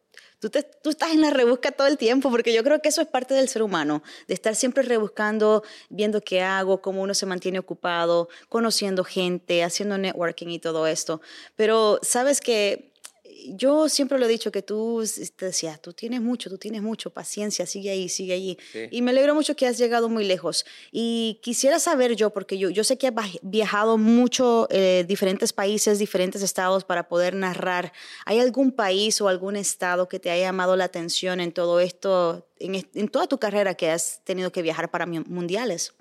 Tú, 0.42 0.50
estás 0.90 1.12
en 1.12 1.22
la 1.22 1.30
rebusca 1.30 1.72
todo 1.72 1.86
el 1.86 2.00
tiempo, 2.00 2.32
porque 2.32 2.52
yo 2.52 2.64
creo 2.64 2.82
que 2.82 2.90
eso 2.90 3.00
es 3.04 3.08
parte 3.08 3.36
del 3.36 3.48
ser 3.48 3.62
humano, 3.62 4.02
de 4.28 4.34
estar 4.34 4.56
siempre 4.56 4.82
rebuscando, 4.82 5.62
viendo 5.90 6.20
qué 6.22 6.42
hago, 6.42 6.82
cómo 6.82 7.04
uno 7.04 7.14
se 7.14 7.28
mantiene 7.28 7.60
ocupado, 7.60 8.28
conociendo 8.50 9.04
gente, 9.04 9.64
haciendo 9.64 10.00
networking 10.00 10.48
y 10.48 10.58
todo 10.58 10.88
esto. 10.88 11.22
Pero 11.56 12.00
sabes 12.02 12.42
que 12.42 12.91
yo 13.50 13.90
siempre 13.90 14.20
lo 14.20 14.26
he 14.26 14.30
dicho 14.30 14.52
que 14.52 14.62
tú 14.62 15.04
te 15.36 15.46
decías, 15.46 15.82
tú 15.82 15.94
tienes 15.94 16.22
mucho, 16.22 16.50
tú 16.50 16.58
tienes 16.58 16.82
mucho, 16.82 17.10
paciencia, 17.10 17.66
sigue 17.66 17.90
ahí, 17.90 18.10
sigue 18.10 18.34
allí. 18.34 18.58
Sí. 18.72 18.88
Y 18.92 19.02
me 19.02 19.12
alegro 19.12 19.36
mucho 19.36 19.56
que 19.56 19.68
has 19.68 19.78
llegado 19.78 20.10
muy 20.10 20.24
lejos. 20.24 20.66
Y 20.92 21.40
quisiera 21.42 21.80
saber 21.80 22.16
yo, 22.16 22.32
porque 22.32 22.58
yo, 22.58 22.70
yo 22.70 22.84
sé 22.84 22.98
que 22.98 23.08
has 23.08 23.14
viajado 23.42 23.98
mucho, 23.98 24.68
eh, 24.72 25.06
diferentes 25.08 25.54
países, 25.54 26.00
diferentes 26.00 26.42
estados 26.42 26.84
para 26.84 27.08
poder 27.08 27.36
narrar. 27.36 27.94
¿Hay 28.26 28.40
algún 28.40 28.72
país 28.72 29.22
o 29.22 29.28
algún 29.28 29.56
estado 29.56 30.08
que 30.08 30.20
te 30.20 30.30
haya 30.30 30.48
llamado 30.48 30.76
la 30.76 30.86
atención 30.86 31.40
en 31.40 31.52
todo 31.52 31.80
esto, 31.80 32.48
en, 32.60 32.76
en 32.94 33.08
toda 33.08 33.28
tu 33.28 33.38
carrera 33.38 33.76
que 33.76 33.90
has 33.90 34.22
tenido 34.24 34.52
que 34.52 34.62
viajar 34.62 34.92
para 34.92 35.06
mundiales? 35.06 35.94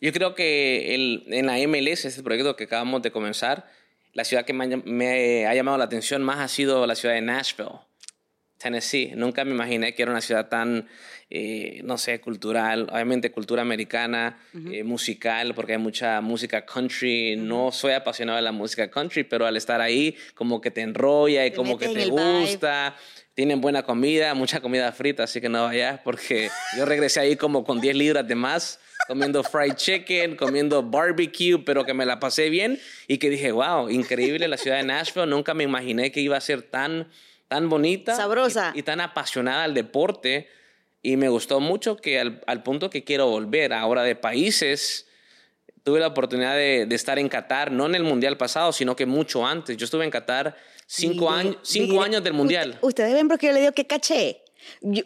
Yo 0.00 0.12
creo 0.12 0.34
que 0.34 0.94
el, 0.94 1.24
en 1.28 1.46
la 1.46 1.58
MLS, 1.66 2.04
este 2.04 2.22
proyecto 2.22 2.54
que 2.54 2.64
acabamos 2.64 3.02
de 3.02 3.10
comenzar, 3.10 3.68
la 4.12 4.24
ciudad 4.24 4.44
que 4.44 4.52
me 4.52 4.64
ha, 4.64 4.76
me 4.84 5.46
ha, 5.46 5.54
llamado 5.54 5.78
la 5.78 5.84
atención 5.84 6.22
más 6.22 6.38
ha 6.38 6.48
sido 6.48 6.86
la 6.86 6.94
ciudad 6.94 7.14
de 7.14 7.22
Nashville. 7.22 7.80
Tennessee. 8.58 9.12
Nunca 9.14 9.44
me 9.44 9.52
imaginé 9.52 9.94
que 9.94 10.02
era 10.02 10.10
una 10.10 10.20
ciudad 10.20 10.48
tan, 10.48 10.88
eh, 11.30 11.80
no 11.84 11.96
sé, 11.96 12.20
cultural, 12.20 12.88
obviamente 12.92 13.30
cultura 13.30 13.62
americana, 13.62 14.38
eh, 14.70 14.82
musical, 14.82 15.54
porque 15.54 15.72
hay 15.72 15.78
mucha 15.78 16.20
música 16.20 16.66
country. 16.66 17.36
No 17.36 17.70
soy 17.72 17.92
apasionado 17.92 18.36
de 18.36 18.42
la 18.42 18.52
música 18.52 18.90
country, 18.90 19.24
pero 19.24 19.46
al 19.46 19.56
estar 19.56 19.80
ahí, 19.80 20.16
como 20.34 20.60
que 20.60 20.70
te 20.70 20.82
enrolla 20.82 21.46
y 21.46 21.52
como 21.52 21.78
que 21.78 21.88
te 21.88 22.06
vibe. 22.06 22.58
Tienen 23.38 23.60
buena 23.60 23.84
comida, 23.84 24.34
mucha 24.34 24.60
comida 24.60 24.90
frita, 24.90 25.22
así 25.22 25.40
que 25.40 25.48
no 25.48 25.62
vayas, 25.62 26.00
porque 26.02 26.50
yo 26.76 26.84
regresé 26.84 27.20
ahí 27.20 27.36
como 27.36 27.62
con 27.62 27.80
10 27.80 27.94
libras 27.94 28.26
de 28.26 28.34
más, 28.34 28.80
comiendo 29.06 29.44
fried 29.44 29.74
chicken, 29.74 30.34
comiendo 30.34 30.82
barbecue, 30.82 31.56
pero 31.64 31.84
que 31.84 31.94
me 31.94 32.04
la 32.04 32.18
pasé 32.18 32.50
bien 32.50 32.80
y 33.06 33.18
que 33.18 33.30
dije, 33.30 33.52
wow, 33.52 33.90
increíble 33.90 34.48
la 34.48 34.56
ciudad 34.56 34.78
de 34.78 34.82
Nashville. 34.82 35.28
Nunca 35.28 35.54
me 35.54 35.62
imaginé 35.62 36.10
que 36.10 36.18
iba 36.18 36.36
a 36.36 36.40
ser 36.40 36.62
tan, 36.62 37.12
tan 37.46 37.68
bonita. 37.68 38.16
Sabrosa. 38.16 38.72
Y, 38.74 38.80
y 38.80 38.82
tan 38.82 39.00
apasionada 39.00 39.62
al 39.62 39.74
deporte. 39.74 40.48
Y 41.00 41.16
me 41.16 41.28
gustó 41.28 41.60
mucho 41.60 41.96
que 41.96 42.18
al, 42.18 42.42
al 42.48 42.64
punto 42.64 42.90
que 42.90 43.04
quiero 43.04 43.28
volver 43.28 43.72
ahora 43.72 44.02
de 44.02 44.16
países 44.16 45.07
tuve 45.84 46.00
la 46.00 46.06
oportunidad 46.08 46.54
de, 46.54 46.86
de 46.86 46.94
estar 46.94 47.18
en 47.18 47.28
Qatar, 47.28 47.70
no 47.72 47.86
en 47.86 47.94
el 47.94 48.02
Mundial 48.04 48.36
pasado, 48.36 48.72
sino 48.72 48.94
que 48.96 49.06
mucho 49.06 49.46
antes. 49.46 49.76
Yo 49.76 49.84
estuve 49.84 50.04
en 50.04 50.10
Qatar 50.10 50.56
cinco, 50.86 51.30
años, 51.30 51.56
cinco 51.62 52.02
años 52.02 52.22
del 52.24 52.32
Mundial. 52.32 52.70
usted- 52.70 52.86
ustedes 52.86 53.14
ven 53.14 53.28
porque 53.28 53.46
yo 53.48 53.52
le 53.52 53.60
digo 53.60 53.72
que 53.72 53.86
caché. 53.86 54.42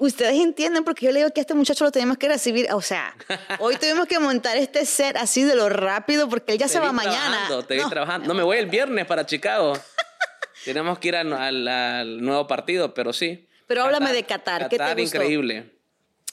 Ustedes 0.00 0.40
entienden 0.40 0.82
porque 0.82 1.06
yo 1.06 1.12
le 1.12 1.20
digo 1.20 1.30
que 1.30 1.40
a 1.40 1.42
este 1.42 1.54
muchacho 1.54 1.84
lo 1.84 1.92
tenemos 1.92 2.16
que 2.18 2.26
recibir. 2.28 2.66
O 2.72 2.80
sea, 2.82 3.14
hoy 3.60 3.76
tuvimos 3.76 4.06
que 4.06 4.18
montar 4.18 4.56
este 4.56 4.84
set 4.86 5.16
así 5.16 5.42
de 5.44 5.54
lo 5.54 5.68
rápido 5.68 6.28
porque 6.28 6.52
él 6.52 6.58
ya 6.58 6.66
Te 6.66 6.72
se 6.72 6.80
va 6.80 6.90
mañana. 6.92 7.48
Te 7.68 7.74
vi 7.74 7.80
No. 7.80 7.88
trabajando. 7.90 8.26
No, 8.28 8.34
me 8.34 8.42
voy 8.42 8.58
el 8.58 8.66
viernes 8.66 9.06
para 9.06 9.24
Chicago. 9.26 9.74
Tenemos 10.64 10.98
que 10.98 11.08
ir 11.08 11.16
al, 11.16 11.32
al- 11.32 11.68
al 11.68 12.20
nuevo 12.22 12.46
partido, 12.46 12.94
pero 12.94 13.12
sí. 13.12 13.48
Pero 13.66 13.84
háblame 13.84 14.12
de 14.12 14.24
Qatar, 14.24 14.64
¿qué 14.64 14.68
te 14.70 14.76
Qatar, 14.78 14.98
gustó? 15.00 15.16
increíble. 15.16 15.70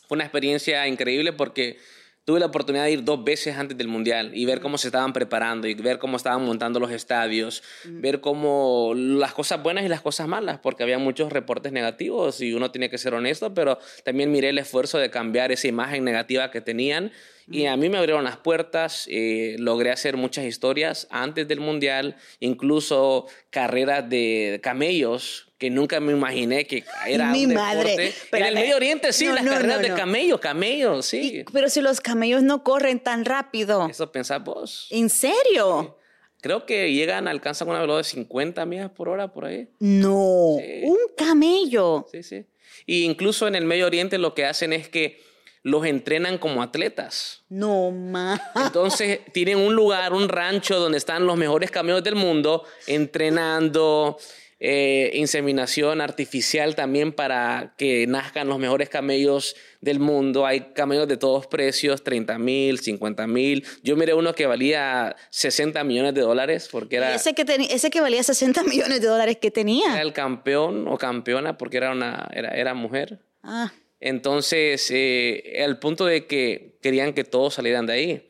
Fue 0.08 0.16
una 0.16 0.24
experiencia 0.24 0.88
increíble 0.88 1.34
porque 1.34 1.78
tuve 2.26 2.40
la 2.40 2.46
oportunidad 2.46 2.84
de 2.84 2.92
ir 2.92 3.04
dos 3.04 3.24
veces 3.24 3.58
antes 3.58 3.78
del 3.78 3.88
Mundial 3.88 4.32
y 4.34 4.46
ver 4.46 4.60
cómo 4.60 4.78
se 4.78 4.90
estaban 4.90 5.14
preparando 5.14 5.68
y 5.68 5.74
ver 5.74 5.98
cómo 5.98 6.18
estaban 6.18 6.46
montando 6.46 6.80
los 6.80 6.92
estadios, 6.92 7.64
ver 7.86 8.22
cómo 8.22 8.94
las 8.96 9.34
cosas 9.34 9.64
buenas 9.64 9.84
y 9.84 9.88
las 9.88 10.02
cosas 10.02 10.28
malas, 10.28 10.60
porque 10.60 10.84
había 10.84 11.00
muchos 11.00 11.32
reportes 11.32 11.72
negativos 11.72 12.42
y 12.42 12.54
uno 12.54 12.72
tiene 12.72 12.90
que 12.90 12.98
ser 12.98 13.14
honesto, 13.14 13.54
pero 13.54 13.80
también 14.04 14.32
miré 14.32 14.50
el 14.50 14.60
esfuerzo 14.60 15.00
de 15.00 15.10
cambiar 15.10 15.52
esa 15.52 15.68
imagen 15.68 16.04
negativa 16.04 16.52
que 16.52 16.62
tenían 16.62 17.12
y 17.52 17.66
a 17.66 17.76
mí 17.78 17.90
me 17.90 17.98
abrieron 17.98 18.24
las 18.24 18.38
puertas, 18.38 19.08
eh, 19.10 19.56
logré 19.58 19.90
hacer 19.90 20.18
muchas 20.18 20.46
historias 20.46 21.08
antes 21.10 21.48
del 21.48 21.60
Mundial, 21.60 22.16
incluso 22.40 23.26
carreras 23.50 24.08
de 24.08 24.60
camellos 24.62 25.49
que 25.60 25.70
nunca 25.70 26.00
me 26.00 26.14
imaginé 26.14 26.66
que 26.66 26.84
era 27.06 27.32
Mi 27.32 27.46
un 27.46 27.54
madre. 27.54 27.96
deporte. 27.98 28.38
En 28.38 28.46
el 28.46 28.56
Medio 28.56 28.76
Oriente 28.78 29.14
sí, 29.14 29.26
No, 29.28 29.36
las 29.36 29.44
no, 29.44 29.52
carreras 29.52 29.82
no, 29.82 29.88
de 29.90 29.94
camellos, 29.94 30.40
camellos, 30.40 31.06
sí. 31.06 31.40
Y- 31.40 31.44
pero 31.54 31.70
si 31.70 31.82
los 31.82 32.02
camellos 32.02 32.42
no 32.42 32.64
corren 32.64 33.00
tan 33.00 33.26
rápido. 33.26 33.88
Eso 33.88 34.12
pensás 34.12 34.44
vos. 34.44 34.88
¿En 34.90 35.10
serio? 35.10 35.98
Creo 36.42 36.66
que 36.66 36.94
llegan, 36.94 37.28
alcanzan 37.28 37.68
una 37.68 37.82
velocidad 37.82 37.98
de 38.00 38.22
50 38.24 38.66
millas 38.66 38.90
por 38.92 39.10
hora 39.10 39.34
por 39.34 39.44
ahí. 39.46 39.68
No. 39.80 40.56
Sí. 40.60 40.82
Un 40.86 40.98
camello. 41.18 42.08
Sí, 42.10 42.24
sí. 42.24 42.46
Y 42.86 43.04
incluso 43.04 43.46
en 43.48 43.56
el 43.56 43.66
Medio 43.66 43.86
Oriente 43.86 44.18
lo 44.18 44.34
que 44.34 44.46
hacen 44.46 44.72
es 44.72 44.88
que 44.88 45.22
los 45.64 45.86
entrenan 45.86 46.38
como 46.38 46.64
atletas. 46.64 47.44
No 47.50 47.92
más. 47.92 48.40
Entonces 48.56 49.20
tienen 49.34 49.58
un 49.58 49.76
lugar, 49.76 50.14
un 50.14 50.30
rancho 50.30 50.80
donde 50.80 50.98
están 50.98 51.26
los 51.28 51.36
mejores 51.36 51.70
camellos 51.72 52.02
del 52.06 52.16
mundo 52.16 52.64
entrenando. 52.88 54.18
Eh, 54.62 55.12
inseminación 55.14 56.02
artificial 56.02 56.76
también 56.76 57.14
para 57.14 57.74
que 57.78 58.06
nazcan 58.08 58.50
los 58.50 58.60
mejores 58.60 58.90
camellos 58.90 59.56
del 59.80 60.00
mundo. 60.00 60.46
Hay 60.46 60.74
camellos 60.74 61.08
de 61.08 61.16
todos 61.16 61.48
precios, 61.48 62.04
30 62.04 62.38
mil, 62.40 62.80
50 62.80 63.26
mil. 63.28 63.66
Yo 63.84 63.96
miré 63.96 64.14
uno 64.14 64.34
que 64.36 64.46
valía 64.48 65.16
60 65.30 65.84
millones 65.86 66.14
de 66.14 66.22
dólares 66.22 66.68
porque 66.70 66.98
era, 66.98 67.16
Ese 67.16 67.34
que, 67.34 67.46
ese 67.70 67.90
que 67.90 68.02
valía 68.02 68.22
60 68.22 68.64
millones 68.66 69.00
de 69.02 69.08
dólares 69.08 69.38
que 69.38 69.48
era 69.48 69.54
tenía. 69.56 70.02
el 70.02 70.12
campeón 70.14 70.88
o 70.88 70.98
campeona 70.98 71.58
porque 71.58 71.78
era, 71.78 71.92
una, 71.92 72.30
era, 72.34 72.50
era 72.50 72.74
mujer. 72.74 73.20
Ah, 73.44 73.72
Entonces, 74.02 74.90
eh, 74.92 75.62
al 75.64 75.80
punto 75.80 76.06
de 76.06 76.26
que 76.28 76.78
querían 76.82 77.14
que 77.14 77.24
todos 77.24 77.54
salieran 77.54 77.86
de 77.86 77.94
ahí. 77.94 78.29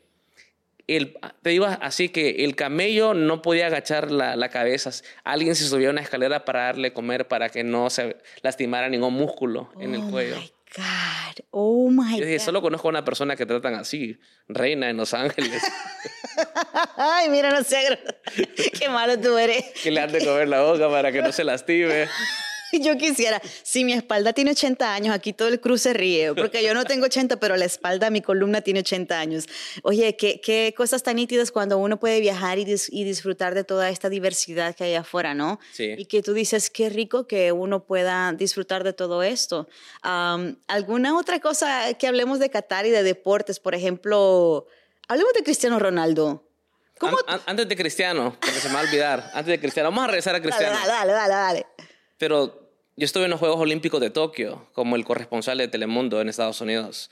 El, 0.96 1.16
te 1.42 1.50
digo 1.50 1.66
así 1.66 2.08
que 2.08 2.44
el 2.44 2.56
camello 2.56 3.14
no 3.14 3.42
podía 3.42 3.66
agachar 3.66 4.10
la, 4.10 4.36
la 4.36 4.48
cabeza. 4.48 4.90
Alguien 5.24 5.54
se 5.54 5.66
subió 5.66 5.88
a 5.88 5.92
una 5.92 6.00
escalera 6.00 6.44
para 6.44 6.64
darle 6.64 6.92
comer 6.92 7.28
para 7.28 7.48
que 7.48 7.62
no 7.64 7.90
se 7.90 8.16
lastimara 8.42 8.88
ningún 8.88 9.14
músculo 9.14 9.70
en 9.80 9.94
el 9.94 10.02
oh 10.02 10.10
cuello. 10.10 10.36
my 10.36 10.52
God. 10.76 11.44
Oh 11.50 11.90
my 11.90 12.18
Yo 12.18 12.24
dije, 12.24 12.38
God. 12.38 12.44
solo 12.44 12.62
conozco 12.62 12.88
a 12.88 12.90
una 12.90 13.04
persona 13.04 13.34
que 13.36 13.44
tratan 13.46 13.74
así, 13.74 14.18
reina 14.48 14.88
en 14.90 14.96
Los 14.96 15.14
Ángeles, 15.14 15.62
Ay, 16.96 17.28
mira, 17.28 17.50
no 17.50 17.62
sé. 17.64 17.98
Qué 18.78 18.88
malo 18.88 19.18
tú 19.18 19.36
eres. 19.36 19.64
que 19.82 19.90
le 19.90 20.00
han 20.00 20.12
de 20.12 20.24
comer 20.24 20.48
la 20.48 20.62
boca 20.62 20.88
para 20.88 21.10
que 21.12 21.22
no 21.22 21.32
se 21.32 21.44
lastime. 21.44 22.06
Yo 22.80 22.96
quisiera, 22.96 23.40
si 23.62 23.84
mi 23.84 23.92
espalda 23.92 24.32
tiene 24.32 24.52
80 24.52 24.94
años, 24.94 25.14
aquí 25.14 25.32
todo 25.32 25.48
el 25.48 25.60
cruz 25.60 25.82
se 25.82 25.92
ríe, 25.92 26.34
porque 26.34 26.62
yo 26.62 26.72
no 26.74 26.84
tengo 26.84 27.06
80, 27.06 27.36
pero 27.38 27.56
la 27.56 27.64
espalda, 27.64 28.10
mi 28.10 28.20
columna 28.22 28.60
tiene 28.60 28.80
80 28.80 29.18
años. 29.18 29.46
Oye, 29.82 30.16
qué, 30.16 30.40
qué 30.40 30.72
cosas 30.76 31.02
tan 31.02 31.16
nítidas 31.16 31.50
cuando 31.50 31.78
uno 31.78 31.98
puede 31.98 32.20
viajar 32.20 32.58
y, 32.58 32.64
dis- 32.64 32.88
y 32.90 33.04
disfrutar 33.04 33.54
de 33.54 33.64
toda 33.64 33.90
esta 33.90 34.08
diversidad 34.08 34.74
que 34.74 34.84
hay 34.84 34.94
afuera, 34.94 35.34
¿no? 35.34 35.58
Sí. 35.72 35.94
Y 35.98 36.04
que 36.06 36.22
tú 36.22 36.32
dices, 36.32 36.70
qué 36.70 36.88
rico 36.90 37.26
que 37.26 37.52
uno 37.52 37.84
pueda 37.84 38.32
disfrutar 38.32 38.84
de 38.84 38.92
todo 38.92 39.22
esto. 39.22 39.68
Am, 40.02 40.56
¿Alguna 40.68 41.16
otra 41.18 41.40
cosa 41.40 41.94
que 41.94 42.06
hablemos 42.06 42.38
de 42.38 42.50
Qatar 42.50 42.86
y 42.86 42.90
de 42.90 43.02
deportes? 43.02 43.58
Por 43.58 43.74
ejemplo, 43.74 44.66
hablemos 45.08 45.32
de 45.34 45.42
Cristiano 45.42 45.78
Ronaldo. 45.78 46.46
An- 47.00 47.14
an- 47.26 47.40
antes 47.46 47.66
de 47.68 47.76
Cristiano, 47.76 48.36
porque 48.40 48.60
se 48.60 48.68
me 48.68 48.74
va 48.74 48.80
a 48.80 48.84
olvidar, 48.84 49.30
antes 49.34 49.46
de 49.46 49.58
Cristiano, 49.58 49.88
vamos 49.90 50.04
a 50.04 50.06
regresar 50.08 50.34
a 50.34 50.38
Dale, 50.38 50.50
Cristiano. 50.50 50.76
dale, 50.86 50.92
dale, 50.92 51.12
dale, 51.12 51.34
dale. 51.34 51.66
Pero 52.20 52.70
yo 52.96 53.06
estuve 53.06 53.24
en 53.24 53.30
los 53.30 53.40
Juegos 53.40 53.58
Olímpicos 53.58 53.98
de 53.98 54.10
Tokio 54.10 54.68
como 54.74 54.94
el 54.94 55.06
corresponsal 55.06 55.56
de 55.56 55.68
Telemundo 55.68 56.20
en 56.20 56.28
Estados 56.28 56.60
Unidos. 56.60 57.08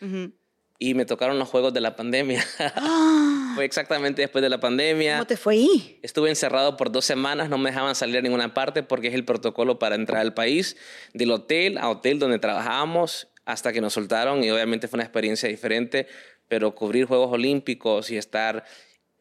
Y 0.78 0.92
me 0.92 1.06
tocaron 1.06 1.38
los 1.38 1.48
Juegos 1.48 1.72
de 1.72 1.80
la 1.80 1.96
pandemia. 1.96 2.44
Fue 3.54 3.64
exactamente 3.64 4.20
después 4.20 4.42
de 4.42 4.50
la 4.50 4.60
pandemia. 4.60 5.14
¿Cómo 5.14 5.26
te 5.26 5.38
fue 5.38 5.54
ahí? 5.54 5.98
Estuve 6.02 6.28
encerrado 6.28 6.76
por 6.76 6.92
dos 6.92 7.06
semanas, 7.06 7.48
no 7.48 7.56
me 7.56 7.70
dejaban 7.70 7.94
salir 7.94 8.18
a 8.18 8.20
ninguna 8.20 8.52
parte 8.52 8.82
porque 8.82 9.08
es 9.08 9.14
el 9.14 9.24
protocolo 9.24 9.78
para 9.78 9.94
entrar 9.94 10.20
al 10.20 10.34
país, 10.34 10.76
del 11.14 11.30
hotel 11.30 11.78
a 11.78 11.88
hotel 11.88 12.18
donde 12.18 12.38
trabajábamos 12.38 13.28
hasta 13.46 13.72
que 13.72 13.80
nos 13.80 13.94
soltaron 13.94 14.44
y 14.44 14.50
obviamente 14.50 14.88
fue 14.88 14.98
una 14.98 15.04
experiencia 15.04 15.48
diferente, 15.48 16.06
pero 16.48 16.74
cubrir 16.74 17.06
Juegos 17.06 17.32
Olímpicos 17.32 18.10
y 18.10 18.18
estar 18.18 18.64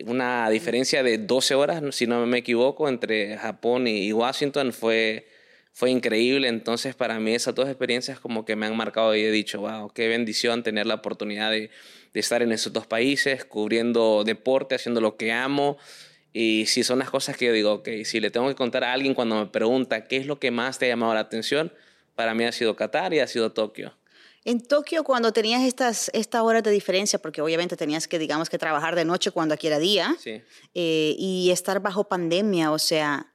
una 0.05 0.49
diferencia 0.49 1.01
de 1.01 1.17
12 1.17 1.55
horas, 1.55 1.81
si 1.95 2.05
no 2.05 2.23
me 2.27 2.39
equivoco, 2.39 2.89
entre 2.89 3.37
Japón 3.37 3.87
y 3.87 4.11
Washington 4.13 4.73
fue, 4.73 5.27
fue 5.77 5.91
increíble. 5.91 6.47
Entonces 6.47 6.95
para 6.95 7.19
mí 7.19 7.35
esas 7.35 7.53
dos 7.53 7.67
experiencias 7.69 8.19
como 8.19 8.45
que 8.45 8.55
me 8.55 8.65
han 8.65 8.75
marcado 8.75 9.15
y 9.15 9.21
he 9.21 9.29
dicho, 9.29 9.61
wow, 9.61 9.91
qué 9.93 10.07
bendición 10.07 10.63
tener 10.63 10.87
la 10.87 10.95
oportunidad 10.95 11.51
de, 11.51 11.69
de 12.13 12.19
estar 12.19 12.41
en 12.41 12.51
esos 12.51 12.73
dos 12.73 12.87
países, 12.87 13.45
cubriendo 13.45 14.23
deporte, 14.23 14.73
haciendo 14.73 15.01
lo 15.01 15.17
que 15.17 15.31
amo. 15.31 15.77
Y 16.33 16.65
si 16.65 16.83
son 16.83 16.97
las 16.97 17.11
cosas 17.11 17.37
que 17.37 17.45
yo 17.45 17.53
digo, 17.53 17.73
ok, 17.73 17.89
si 18.05 18.19
le 18.19 18.31
tengo 18.31 18.47
que 18.47 18.55
contar 18.55 18.83
a 18.83 18.91
alguien 18.91 19.13
cuando 19.13 19.35
me 19.35 19.45
pregunta 19.45 20.05
qué 20.07 20.17
es 20.17 20.25
lo 20.25 20.39
que 20.39 20.49
más 20.49 20.79
te 20.79 20.85
ha 20.85 20.89
llamado 20.89 21.13
la 21.13 21.19
atención, 21.19 21.71
para 22.15 22.33
mí 22.33 22.43
ha 22.43 22.51
sido 22.51 22.75
Qatar 22.75 23.13
y 23.13 23.19
ha 23.19 23.27
sido 23.27 23.51
Tokio. 23.51 23.95
En 24.45 24.65
Tokio, 24.65 25.03
cuando 25.03 25.31
tenías 25.31 25.61
estas, 25.61 26.09
esta 26.13 26.41
horas 26.41 26.63
de 26.63 26.71
diferencia, 26.71 27.19
porque 27.19 27.41
obviamente 27.41 27.77
tenías 27.77 28.07
que, 28.07 28.17
digamos, 28.17 28.49
que 28.49 28.57
trabajar 28.57 28.95
de 28.95 29.05
noche 29.05 29.29
cuando 29.29 29.53
aquí 29.53 29.67
era 29.67 29.77
día, 29.77 30.15
Sí. 30.19 30.41
eh, 30.73 31.15
y 31.19 31.51
estar 31.51 31.81
bajo 31.81 32.07
pandemia, 32.07 32.71
o 32.71 32.79
sea, 32.79 33.31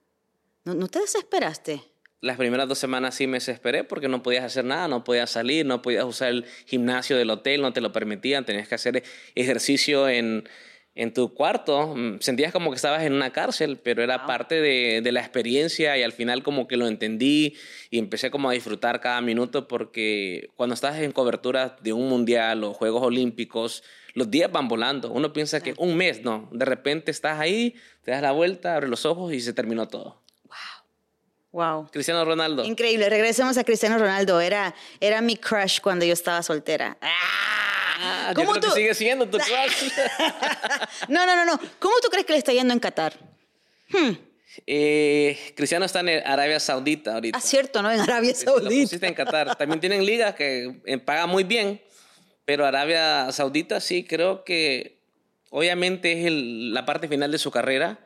¿no, 0.65 0.75
no 0.75 0.89
te 0.89 0.99
desesperaste? 0.99 1.92
Las 2.23 2.37
primeras 2.37 2.69
dos 2.69 2.79
semanas 2.79 3.17
sí 3.17 3.27
me 3.27 3.39
desesperé 3.39 3.83
porque 3.83 4.07
no 4.07 4.23
podías 4.23 4.45
hacer 4.45 4.65
nada, 4.65 4.87
no 4.87 5.03
podías 5.03 5.29
salir, 5.29 5.67
no 5.67 5.83
podías 5.83 6.05
usar 6.05 6.29
el 6.29 6.45
gimnasio 6.67 7.17
del 7.17 7.29
hotel, 7.31 7.63
no 7.63 7.73
te 7.73 7.81
lo 7.81 7.91
permitían, 7.91 8.45
tenías 8.45 8.69
que 8.69 8.77
hacer 8.77 9.03
ejercicio 9.35 10.09
en, 10.09 10.49
en 10.95 11.13
tu 11.13 11.35
cuarto. 11.35 11.97
Mm, 11.97 12.21
Sentías 12.21 12.53
como 12.53 12.71
que 12.71 12.77
estabas 12.77 13.03
en 13.03 13.13
una 13.13 13.33
cárcel, 13.33 13.77
pero 13.83 14.05
era 14.05 14.25
parte 14.25 14.61
de, 14.61 15.01
de 15.03 15.11
la 15.11 15.19
experiencia 15.19 15.99
y 15.99 16.05
al 16.05 16.13
final 16.13 16.45
como 16.45 16.69
que 16.69 16.77
lo 16.77 16.87
entendí 16.87 17.57
y 17.91 17.99
empecé 17.99 18.31
como 18.31 18.51
a 18.51 18.53
disfrutar 18.53 19.01
cada 19.01 19.21
minuto 19.21 19.67
porque 19.67 20.49
cuando 20.55 20.75
estás 20.75 21.01
en 21.01 21.11
cobertura 21.11 21.77
de 21.83 21.93
un 21.93 22.09
mundial 22.09 22.63
o 22.63 22.73
Juegos 22.73 23.03
Olímpicos, 23.03 23.83
los 24.15 24.31
días 24.31 24.53
van 24.53 24.69
volando. 24.69 25.11
Uno 25.11 25.33
piensa 25.33 25.61
que 25.61 25.75
un 25.77 25.97
mes, 25.97 26.23
no. 26.23 26.49
De 26.53 26.67
repente 26.67 27.11
estás 27.11 27.41
ahí, 27.41 27.75
te 28.05 28.13
das 28.13 28.23
la 28.23 28.31
vuelta, 28.31 28.77
abres 28.77 28.91
los 28.91 29.07
ojos 29.07 29.33
y 29.33 29.41
se 29.41 29.53
terminó 29.53 29.89
todo. 29.89 30.22
Wow. 31.53 31.89
Cristiano 31.93 32.25
Ronaldo. 32.25 32.65
Increíble. 32.65 33.09
Regresemos 33.11 33.57
a 33.59 33.65
Cristiano 33.65 33.99
Ronaldo. 33.99 34.41
Era, 34.41 34.75
era 35.01 35.21
mi 35.21 35.37
crush 35.37 35.81
cuando 35.81 36.05
yo 36.05 36.15
estaba 36.15 36.43
soltera. 36.43 36.97
Ah, 37.03 38.29
yo 38.31 38.35
¿Cómo 38.37 38.53
creo 38.53 38.63
que 38.63 38.69
tú- 38.69 38.75
sigue 38.75 38.95
siendo 38.95 39.27
tu 39.29 39.39
crush. 39.39 39.93
No, 41.09 41.27
no, 41.27 41.37
no, 41.37 41.45
no. 41.45 41.61
¿Cómo 41.79 41.95
tú 42.03 42.09
crees 42.11 42.25
que 42.27 42.33
le 42.33 42.39
está 42.39 42.53
yendo 42.53 42.73
en 42.73 42.81
Qatar? 42.81 43.15
Eh, 44.67 45.53
Cristiano 45.57 45.85
está 45.85 46.01
en 46.01 46.09
Arabia 46.27 46.59
Saudita 46.61 47.15
ahorita. 47.15 47.39
Ah, 47.39 47.41
cierto, 47.41 47.83
¿no? 47.83 47.91
En 47.91 48.01
Arabia 48.01 48.31
Lo 48.33 48.37
Saudita. 48.37 48.69
pusiste 48.83 49.07
en 49.07 49.15
Qatar. 49.15 49.57
También 49.57 49.81
tienen 49.81 50.05
ligas 50.05 50.35
que 50.35 50.81
eh, 50.87 50.99
pagan 50.99 51.29
muy 51.31 51.45
bien, 51.45 51.81
pero 52.45 52.65
Arabia 52.67 53.31
Saudita 53.33 53.81
sí 53.81 54.05
creo 54.05 54.45
que 54.45 54.99
obviamente 55.51 56.13
es 56.21 56.27
el- 56.27 56.73
la 56.73 56.85
parte 56.87 57.09
final 57.09 57.31
de 57.31 57.39
su 57.39 57.51
carrera. 57.51 57.99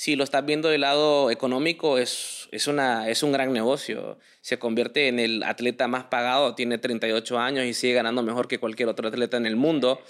Si 0.00 0.14
lo 0.14 0.22
estás 0.22 0.46
viendo 0.46 0.68
del 0.68 0.82
lado 0.82 1.28
económico, 1.28 1.98
es, 1.98 2.48
es, 2.52 2.68
una, 2.68 3.08
es 3.08 3.24
un 3.24 3.32
gran 3.32 3.52
negocio. 3.52 4.16
Se 4.42 4.56
convierte 4.56 5.08
en 5.08 5.18
el 5.18 5.42
atleta 5.42 5.88
más 5.88 6.04
pagado, 6.04 6.54
tiene 6.54 6.78
38 6.78 7.36
años 7.36 7.64
y 7.64 7.74
sigue 7.74 7.94
ganando 7.94 8.22
mejor 8.22 8.46
que 8.46 8.60
cualquier 8.60 8.88
otro 8.90 9.08
atleta 9.08 9.38
en 9.38 9.44
el 9.46 9.56
mundo. 9.56 10.00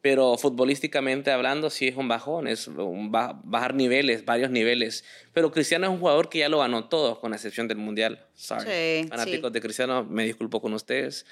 Pero 0.00 0.38
futbolísticamente 0.38 1.30
hablando, 1.30 1.68
sí 1.68 1.88
es 1.88 1.96
un 1.98 2.08
bajón, 2.08 2.48
es 2.48 2.68
un 2.68 3.12
ba- 3.12 3.38
bajar 3.44 3.74
niveles, 3.74 4.24
varios 4.24 4.50
niveles. 4.50 5.04
Pero 5.34 5.52
Cristiano 5.52 5.84
es 5.84 5.92
un 5.92 5.98
jugador 5.98 6.30
que 6.30 6.38
ya 6.38 6.48
lo 6.48 6.60
ganó 6.60 6.88
todo, 6.88 7.20
con 7.20 7.34
excepción 7.34 7.68
del 7.68 7.76
Mundial. 7.76 8.24
Sorry. 8.34 8.62
Sí, 9.02 9.08
Fanáticos 9.10 9.50
sí. 9.50 9.52
de 9.52 9.60
Cristiano, 9.60 10.04
me 10.04 10.24
disculpo 10.24 10.62
con 10.62 10.72
ustedes. 10.72 11.26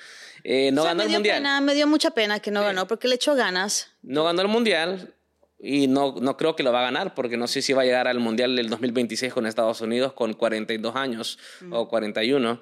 Eh, 0.45 0.71
no 0.71 0.83
O 0.83 0.85
sea, 0.85 0.91
ganó 0.93 1.05
me 1.05 1.07
el 1.07 1.13
Mundial. 1.13 1.37
pena, 1.39 1.61
me 1.63 1.75
dio 1.75 1.87
mucha 1.87 2.11
pena 2.11 2.41
que 2.41 2.51
no 2.51 2.61
ganó 2.63 2.87
porque 2.87 3.09
le 3.09 3.15
echó 3.15 3.35
ganas. 3.35 3.91
No 4.03 4.25
ganó 4.25 4.43
el 4.43 4.49
Mundial 4.49 5.15
y 5.59 5.87
no, 5.87 6.15
no 6.21 6.37
creo 6.37 6.55
que 6.57 6.63
lo 6.63 6.73
va 6.73 6.81
a 6.81 6.85
ganar 6.85 7.15
porque 7.15 7.37
no 7.37 7.47
sé 7.47 7.63
si 7.63 7.73
va 7.73 7.83
a 7.83 7.85
llegar 7.85 8.09
al 8.09 8.21
Mundial 8.21 8.55
del 8.57 8.69
2026 8.69 9.33
con 9.33 9.47
Estados 9.47 9.81
Unidos 9.81 10.13
con 10.13 10.35
42 10.35 10.95
años 10.97 11.39
o 11.71 11.89
41. 11.89 12.61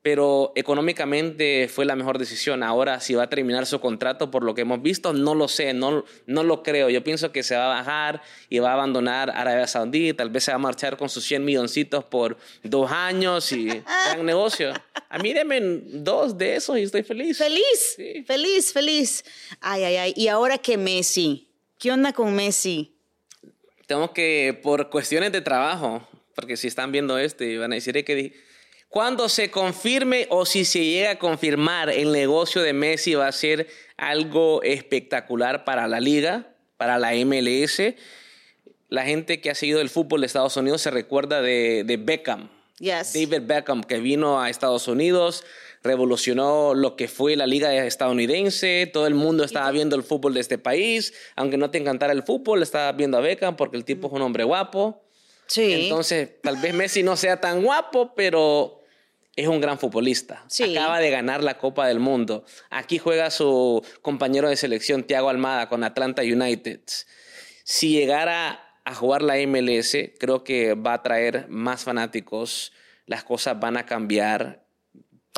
Pero 0.00 0.52
económicamente 0.54 1.68
fue 1.68 1.84
la 1.84 1.96
mejor 1.96 2.18
decisión. 2.18 2.62
Ahora, 2.62 3.00
si 3.00 3.14
va 3.14 3.24
a 3.24 3.28
terminar 3.28 3.66
su 3.66 3.80
contrato 3.80 4.30
por 4.30 4.44
lo 4.44 4.54
que 4.54 4.60
hemos 4.62 4.80
visto, 4.80 5.12
no 5.12 5.34
lo 5.34 5.48
sé, 5.48 5.74
no, 5.74 6.04
no 6.24 6.44
lo 6.44 6.62
creo. 6.62 6.88
Yo 6.88 7.02
pienso 7.02 7.32
que 7.32 7.42
se 7.42 7.56
va 7.56 7.64
a 7.66 7.78
bajar 7.80 8.22
y 8.48 8.60
va 8.60 8.70
a 8.70 8.74
abandonar 8.74 9.28
Arabia 9.30 9.66
Saudí. 9.66 10.12
Tal 10.14 10.30
vez 10.30 10.44
se 10.44 10.52
va 10.52 10.54
a 10.54 10.58
marchar 10.60 10.96
con 10.96 11.08
sus 11.08 11.24
100 11.24 11.44
milloncitos 11.44 12.04
por 12.04 12.38
dos 12.62 12.90
años 12.92 13.50
y 13.50 13.66
gran 14.12 14.24
negocio. 14.24 14.72
A 15.10 15.18
mí 15.18 15.32
denme 15.34 15.60
dos 15.60 16.38
de 16.38 16.54
esos 16.54 16.78
y 16.78 16.82
estoy 16.82 17.02
feliz. 17.02 17.36
Feliz, 17.36 17.94
Sí. 17.96 18.22
feliz, 18.24 18.72
feliz. 18.72 19.24
Ay, 19.60 19.82
ay, 19.82 19.96
ay. 19.96 20.12
Y 20.16 20.28
ahora 20.28 20.58
que 20.58 20.78
Messi, 20.78 21.47
¿qué 21.78 21.92
onda 21.92 22.12
con 22.12 22.34
Messi? 22.34 22.94
tengo 23.88 24.12
que, 24.12 24.60
por 24.62 24.90
cuestiones 24.90 25.32
de 25.32 25.40
trabajo, 25.40 26.06
porque 26.34 26.58
si 26.58 26.68
están 26.68 26.92
viendo 26.92 27.18
este, 27.18 27.56
van 27.56 27.72
a 27.72 27.76
decir 27.76 27.96
"Eh, 27.96 28.04
que 28.04 28.14
di-". 28.14 28.32
cuando 28.90 29.30
se 29.30 29.50
confirme 29.50 30.26
o 30.28 30.44
si 30.44 30.66
se 30.66 30.84
llega 30.84 31.12
a 31.12 31.18
confirmar 31.18 31.88
el 31.88 32.12
negocio 32.12 32.60
de 32.60 32.74
Messi 32.74 33.14
va 33.14 33.26
a 33.26 33.32
ser 33.32 33.66
algo 33.96 34.62
espectacular 34.62 35.64
para 35.64 35.88
la 35.88 36.00
liga, 36.00 36.54
para 36.76 36.98
la 36.98 37.14
MLS. 37.14 37.94
La 38.90 39.04
gente 39.04 39.40
que 39.40 39.50
ha 39.50 39.54
seguido 39.54 39.80
el 39.80 39.88
fútbol 39.88 40.20
de 40.20 40.26
Estados 40.26 40.56
Unidos 40.58 40.82
se 40.82 40.90
recuerda 40.90 41.40
de, 41.40 41.82
de 41.84 41.96
Beckham. 41.96 42.50
Yes. 42.78 43.14
David 43.14 43.42
Beckham, 43.46 43.82
que 43.82 43.98
vino 43.98 44.40
a 44.40 44.50
Estados 44.50 44.86
Unidos, 44.86 45.44
revolucionó 45.82 46.74
lo 46.74 46.96
que 46.96 47.08
fue 47.08 47.36
la 47.36 47.46
liga 47.46 47.74
estadounidense, 47.84 48.88
todo 48.92 49.06
el 49.06 49.14
mundo 49.14 49.44
estaba 49.44 49.70
viendo 49.70 49.96
el 49.96 50.02
fútbol 50.02 50.34
de 50.34 50.40
este 50.40 50.58
país, 50.58 51.12
aunque 51.36 51.56
no 51.56 51.70
te 51.70 51.78
encantara 51.78 52.12
el 52.12 52.22
fútbol, 52.22 52.62
estabas 52.62 52.96
viendo 52.96 53.16
a 53.18 53.20
Beckham 53.20 53.56
porque 53.56 53.76
el 53.76 53.84
tipo 53.84 54.08
es 54.08 54.12
un 54.12 54.22
hombre 54.22 54.44
guapo. 54.44 55.04
Sí. 55.46 55.84
Entonces, 55.84 56.40
tal 56.42 56.56
vez 56.56 56.74
Messi 56.74 57.02
no 57.02 57.16
sea 57.16 57.40
tan 57.40 57.62
guapo, 57.62 58.12
pero 58.14 58.82
es 59.34 59.46
un 59.46 59.60
gran 59.60 59.78
futbolista. 59.78 60.44
Sí. 60.48 60.76
Acaba 60.76 60.98
de 60.98 61.10
ganar 61.10 61.42
la 61.42 61.58
Copa 61.58 61.86
del 61.86 62.00
Mundo. 62.00 62.44
Aquí 62.70 62.98
juega 62.98 63.30
su 63.30 63.84
compañero 64.02 64.48
de 64.48 64.56
selección, 64.56 65.04
Thiago 65.04 65.30
Almada, 65.30 65.68
con 65.68 65.84
Atlanta 65.84 66.22
United. 66.22 66.80
Si 67.64 67.92
llegara 67.92 68.80
a 68.84 68.94
jugar 68.94 69.22
la 69.22 69.36
MLS, 69.46 69.96
creo 70.18 70.42
que 70.42 70.74
va 70.74 70.94
a 70.94 71.02
traer 71.02 71.46
más 71.48 71.84
fanáticos. 71.84 72.72
Las 73.06 73.24
cosas 73.24 73.60
van 73.60 73.76
a 73.76 73.86
cambiar 73.86 74.67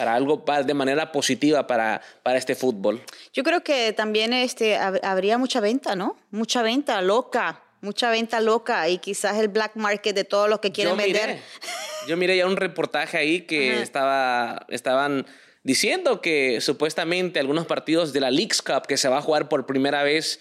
para 0.00 0.14
algo 0.14 0.42
de 0.64 0.72
manera 0.72 1.12
positiva 1.12 1.66
para, 1.66 2.00
para 2.22 2.38
este 2.38 2.54
fútbol. 2.54 3.02
Yo 3.34 3.42
creo 3.42 3.62
que 3.62 3.92
también 3.92 4.32
este, 4.32 4.78
hab- 4.78 4.98
habría 5.02 5.36
mucha 5.36 5.60
venta, 5.60 5.94
¿no? 5.94 6.16
Mucha 6.30 6.62
venta 6.62 7.02
loca, 7.02 7.62
mucha 7.82 8.10
venta 8.10 8.40
loca 8.40 8.88
y 8.88 8.96
quizás 8.96 9.36
el 9.36 9.48
black 9.48 9.72
market 9.74 10.14
de 10.16 10.24
todo 10.24 10.48
lo 10.48 10.58
que 10.58 10.72
quieren 10.72 10.94
yo 10.94 10.96
vender. 10.96 11.28
Miré, 11.28 11.42
yo 12.08 12.16
miré 12.16 12.38
ya 12.38 12.46
un 12.46 12.56
reportaje 12.56 13.18
ahí 13.18 13.42
que 13.42 13.72
Ajá. 13.74 13.82
estaba, 13.82 14.66
estaban 14.70 15.26
diciendo 15.64 16.22
que 16.22 16.62
supuestamente 16.62 17.38
algunos 17.38 17.66
partidos 17.66 18.14
de 18.14 18.20
la 18.20 18.30
Leagues 18.30 18.62
Cup 18.62 18.86
que 18.88 18.96
se 18.96 19.10
va 19.10 19.18
a 19.18 19.20
jugar 19.20 19.50
por 19.50 19.66
primera 19.66 20.02
vez 20.02 20.40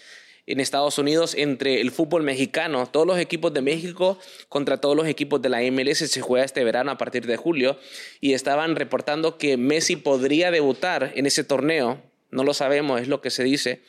en 0.52 0.60
Estados 0.60 0.98
Unidos 0.98 1.34
entre 1.36 1.80
el 1.80 1.90
fútbol 1.90 2.22
mexicano, 2.22 2.86
todos 2.86 3.06
los 3.06 3.18
equipos 3.18 3.52
de 3.54 3.62
México 3.62 4.18
contra 4.48 4.78
todos 4.80 4.96
los 4.96 5.06
equipos 5.06 5.40
de 5.42 5.48
la 5.48 5.60
MLS 5.70 5.98
se 5.98 6.20
juega 6.20 6.44
este 6.44 6.64
verano 6.64 6.90
a 6.90 6.98
partir 6.98 7.26
de 7.26 7.36
julio. 7.36 7.78
Y 8.20 8.34
estaban 8.34 8.76
reportando 8.76 9.38
que 9.38 9.56
Messi 9.56 9.96
podría 9.96 10.50
debutar 10.50 11.12
en 11.14 11.26
ese 11.26 11.44
torneo, 11.44 12.02
no 12.30 12.44
lo 12.44 12.54
sabemos, 12.54 13.00
es 13.00 13.08
lo 13.08 13.20
que 13.20 13.30
se 13.30 13.44
dice. 13.44 13.82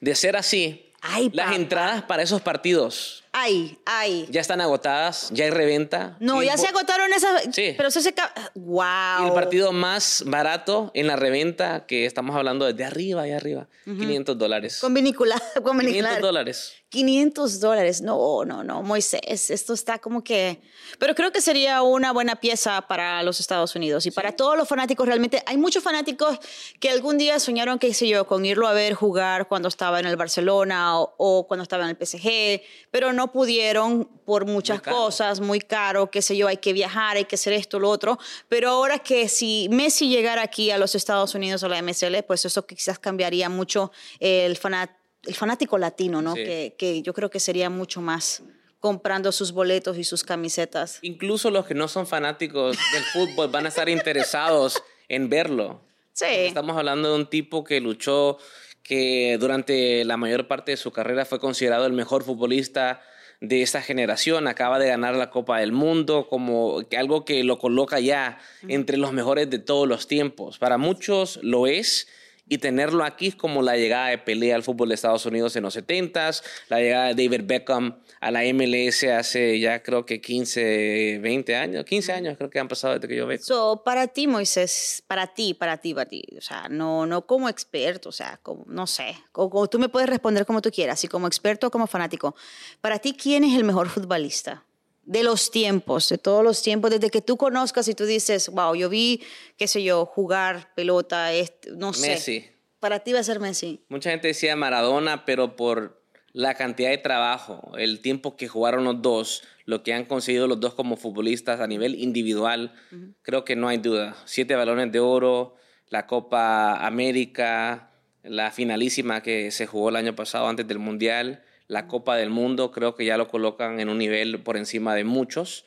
De 0.00 0.14
ser 0.14 0.36
así, 0.36 0.92
Ay, 1.00 1.30
las 1.32 1.54
entradas 1.54 2.02
para 2.02 2.22
esos 2.22 2.40
partidos 2.40 3.23
Ay, 3.36 3.76
ay. 3.84 4.28
ya 4.30 4.40
están 4.40 4.60
agotadas, 4.60 5.28
ya 5.32 5.44
hay 5.44 5.50
reventa. 5.50 6.16
No, 6.20 6.40
ya 6.44 6.56
se 6.56 6.68
agotaron 6.68 7.12
esas. 7.12 7.42
Sí. 7.52 7.74
Pero 7.76 7.88
eso 7.88 8.00
se. 8.00 8.14
Wow. 8.54 9.24
Y 9.24 9.26
el 9.26 9.32
partido 9.32 9.72
más 9.72 10.22
barato 10.24 10.92
en 10.94 11.08
la 11.08 11.16
reventa, 11.16 11.84
que 11.84 12.06
estamos 12.06 12.36
hablando 12.36 12.64
desde 12.64 12.84
arriba, 12.84 13.22
allá 13.22 13.36
arriba, 13.36 13.66
500 13.86 14.38
dólares. 14.38 14.78
Con 14.80 14.94
vinicular. 14.94 15.42
Con 15.64 15.80
500 15.80 15.84
vinicular. 15.84 16.20
dólares. 16.20 16.74
500 16.94 17.58
dólares. 17.58 18.02
No, 18.02 18.44
no, 18.44 18.62
no, 18.62 18.82
Moisés, 18.84 19.50
esto 19.50 19.74
está 19.74 19.98
como 19.98 20.22
que... 20.22 20.60
Pero 21.00 21.16
creo 21.16 21.32
que 21.32 21.40
sería 21.40 21.82
una 21.82 22.12
buena 22.12 22.36
pieza 22.36 22.82
para 22.82 23.20
los 23.24 23.40
Estados 23.40 23.74
Unidos 23.74 24.06
y 24.06 24.12
para 24.12 24.30
todos 24.30 24.56
los 24.56 24.68
fanáticos. 24.68 25.04
Realmente 25.04 25.42
hay 25.46 25.56
muchos 25.56 25.82
fanáticos 25.82 26.38
que 26.78 26.90
algún 26.90 27.18
día 27.18 27.40
soñaron, 27.40 27.80
qué 27.80 27.92
sé 27.94 28.06
yo, 28.06 28.28
con 28.28 28.44
irlo 28.44 28.68
a 28.68 28.72
ver 28.74 28.94
jugar 28.94 29.48
cuando 29.48 29.66
estaba 29.66 29.98
en 29.98 30.06
el 30.06 30.14
Barcelona 30.14 31.00
o, 31.00 31.14
o 31.18 31.48
cuando 31.48 31.64
estaba 31.64 31.82
en 31.82 31.90
el 31.90 32.06
PSG, 32.06 32.62
pero 32.92 33.12
no 33.12 33.23
pudieron 33.32 34.04
por 34.24 34.46
muchas 34.46 34.84
Muy 34.84 34.94
cosas, 34.94 35.40
muy 35.40 35.60
caro, 35.60 36.10
qué 36.10 36.22
sé 36.22 36.36
yo, 36.36 36.48
hay 36.48 36.56
que 36.56 36.72
viajar, 36.72 37.16
hay 37.16 37.24
que 37.24 37.36
hacer 37.36 37.52
esto, 37.52 37.78
lo 37.78 37.90
otro. 37.90 38.18
Pero 38.48 38.70
ahora 38.70 38.98
que 38.98 39.28
si 39.28 39.68
Messi 39.70 40.08
llegara 40.08 40.42
aquí 40.42 40.70
a 40.70 40.78
los 40.78 40.94
Estados 40.94 41.34
Unidos 41.34 41.62
o 41.62 41.68
la 41.68 41.80
MSL, 41.82 42.22
pues 42.26 42.44
eso 42.44 42.66
quizás 42.66 42.98
cambiaría 42.98 43.48
mucho 43.48 43.92
el 44.20 44.56
fanático 44.56 45.04
el 45.26 45.34
fanático 45.34 45.78
latino, 45.78 46.22
¿no? 46.22 46.34
Sí. 46.34 46.44
Que, 46.44 46.74
que 46.76 47.02
yo 47.02 47.14
creo 47.14 47.30
que 47.30 47.40
sería 47.40 47.70
mucho 47.70 48.00
más 48.00 48.42
comprando 48.80 49.32
sus 49.32 49.52
boletos 49.52 49.96
y 49.96 50.04
sus 50.04 50.24
camisetas. 50.24 50.98
Incluso 51.02 51.50
los 51.50 51.64
que 51.64 51.74
no 51.74 51.88
son 51.88 52.06
fanáticos 52.06 52.76
del 52.92 53.02
fútbol 53.04 53.48
van 53.48 53.64
a 53.64 53.68
estar 53.70 53.88
interesados 53.88 54.82
en 55.08 55.30
verlo. 55.30 55.80
Sí. 56.12 56.26
Estamos 56.28 56.76
hablando 56.76 57.10
de 57.10 57.16
un 57.16 57.30
tipo 57.30 57.64
que 57.64 57.80
luchó, 57.80 58.38
que 58.82 59.38
durante 59.40 60.04
la 60.04 60.18
mayor 60.18 60.46
parte 60.46 60.72
de 60.72 60.76
su 60.76 60.92
carrera 60.92 61.24
fue 61.24 61.40
considerado 61.40 61.86
el 61.86 61.94
mejor 61.94 62.24
futbolista 62.24 63.00
de 63.40 63.62
esta 63.62 63.82
generación. 63.82 64.48
Acaba 64.48 64.78
de 64.78 64.88
ganar 64.88 65.14
la 65.14 65.30
Copa 65.30 65.58
del 65.58 65.72
Mundo 65.72 66.28
como 66.28 66.82
que 66.88 66.96
algo 66.96 67.24
que 67.24 67.44
lo 67.44 67.58
coloca 67.58 68.00
ya 68.00 68.38
entre 68.68 68.96
los 68.96 69.12
mejores 69.12 69.50
de 69.50 69.58
todos 69.58 69.88
los 69.88 70.06
tiempos. 70.08 70.58
Para 70.58 70.78
muchos 70.78 71.38
lo 71.42 71.66
es. 71.66 72.08
Y 72.48 72.58
tenerlo 72.58 73.04
aquí 73.04 73.28
es 73.28 73.36
como 73.36 73.62
la 73.62 73.76
llegada 73.76 74.08
de 74.08 74.18
Pelé 74.18 74.52
al 74.52 74.62
fútbol 74.62 74.90
de 74.90 74.96
Estados 74.96 75.24
Unidos 75.24 75.56
en 75.56 75.62
los 75.62 75.76
70s, 75.76 76.42
la 76.68 76.78
llegada 76.80 77.14
de 77.14 77.24
David 77.24 77.46
Beckham 77.46 77.98
a 78.20 78.30
la 78.30 78.42
MLS 78.52 79.04
hace 79.04 79.58
ya 79.58 79.82
creo 79.82 80.04
que 80.04 80.20
15, 80.20 81.20
20 81.22 81.56
años, 81.56 81.84
15 81.84 82.12
años 82.12 82.36
creo 82.36 82.50
que 82.50 82.58
han 82.58 82.68
pasado 82.68 82.94
desde 82.94 83.08
que 83.08 83.16
yo 83.16 83.26
veo. 83.26 83.38
So, 83.40 83.82
para 83.84 84.08
ti, 84.08 84.26
Moisés, 84.26 85.02
para 85.06 85.26
ti, 85.26 85.54
para 85.54 85.78
ti, 85.78 85.94
para 85.94 86.06
ti, 86.06 86.22
o 86.36 86.40
sea, 86.40 86.68
no, 86.68 87.06
no 87.06 87.26
como 87.26 87.48
experto, 87.48 88.10
o 88.10 88.12
sea, 88.12 88.38
como, 88.42 88.64
no 88.66 88.86
sé, 88.86 89.16
como, 89.32 89.48
como 89.50 89.66
tú 89.68 89.78
me 89.78 89.88
puedes 89.88 90.08
responder 90.08 90.44
como 90.44 90.60
tú 90.60 90.70
quieras, 90.70 91.02
y 91.04 91.08
como 91.08 91.26
experto 91.26 91.68
o 91.68 91.70
como 91.70 91.86
fanático. 91.86 92.34
Para 92.80 92.98
ti, 92.98 93.14
¿quién 93.14 93.44
es 93.44 93.54
el 93.54 93.64
mejor 93.64 93.88
futbolista? 93.88 94.64
De 95.06 95.22
los 95.22 95.50
tiempos, 95.50 96.08
de 96.08 96.18
todos 96.18 96.42
los 96.42 96.62
tiempos, 96.62 96.90
desde 96.90 97.10
que 97.10 97.20
tú 97.20 97.36
conozcas 97.36 97.88
y 97.88 97.94
tú 97.94 98.06
dices, 98.06 98.48
wow, 98.48 98.74
yo 98.74 98.88
vi, 98.88 99.22
qué 99.56 99.68
sé 99.68 99.82
yo, 99.82 100.06
jugar 100.06 100.72
pelota, 100.74 101.32
este, 101.32 101.72
no 101.72 101.92
sé. 101.92 102.08
Messi. 102.08 102.44
Para 102.80 103.00
ti 103.00 103.12
va 103.12 103.20
a 103.20 103.24
ser 103.24 103.40
Messi. 103.40 103.84
Mucha 103.88 104.10
gente 104.10 104.28
decía 104.28 104.56
Maradona, 104.56 105.24
pero 105.24 105.56
por 105.56 106.02
la 106.34 106.54
cantidad 106.54 106.90
de 106.90 106.98
trabajo, 106.98 107.72
el 107.78 108.00
tiempo 108.00 108.36
que 108.36 108.48
jugaron 108.48 108.84
los 108.84 109.00
dos, 109.00 109.44
lo 109.66 109.82
que 109.82 109.94
han 109.94 110.04
conseguido 110.04 110.48
los 110.48 110.60
dos 110.60 110.74
como 110.74 110.96
futbolistas 110.96 111.60
a 111.60 111.66
nivel 111.66 111.94
individual, 111.94 112.74
creo 113.22 113.44
que 113.44 113.54
no 113.56 113.68
hay 113.68 113.78
duda. 113.78 114.16
Siete 114.24 114.56
balones 114.56 114.90
de 114.90 114.98
oro, 114.98 115.54
la 115.88 116.06
Copa 116.06 116.84
América, 116.84 117.92
la 118.24 118.50
finalísima 118.50 119.22
que 119.22 119.52
se 119.52 119.66
jugó 119.66 119.90
el 119.90 119.96
año 119.96 120.16
pasado 120.16 120.48
antes 120.48 120.66
del 120.66 120.80
Mundial, 120.80 121.44
la 121.66 121.88
Copa 121.88 122.16
del 122.16 122.28
Mundo, 122.28 122.70
creo 122.70 122.94
que 122.94 123.04
ya 123.04 123.16
lo 123.16 123.28
colocan 123.28 123.80
en 123.80 123.88
un 123.88 123.98
nivel 123.98 124.40
por 124.40 124.56
encima 124.56 124.94
de 124.94 125.04
muchos. 125.04 125.64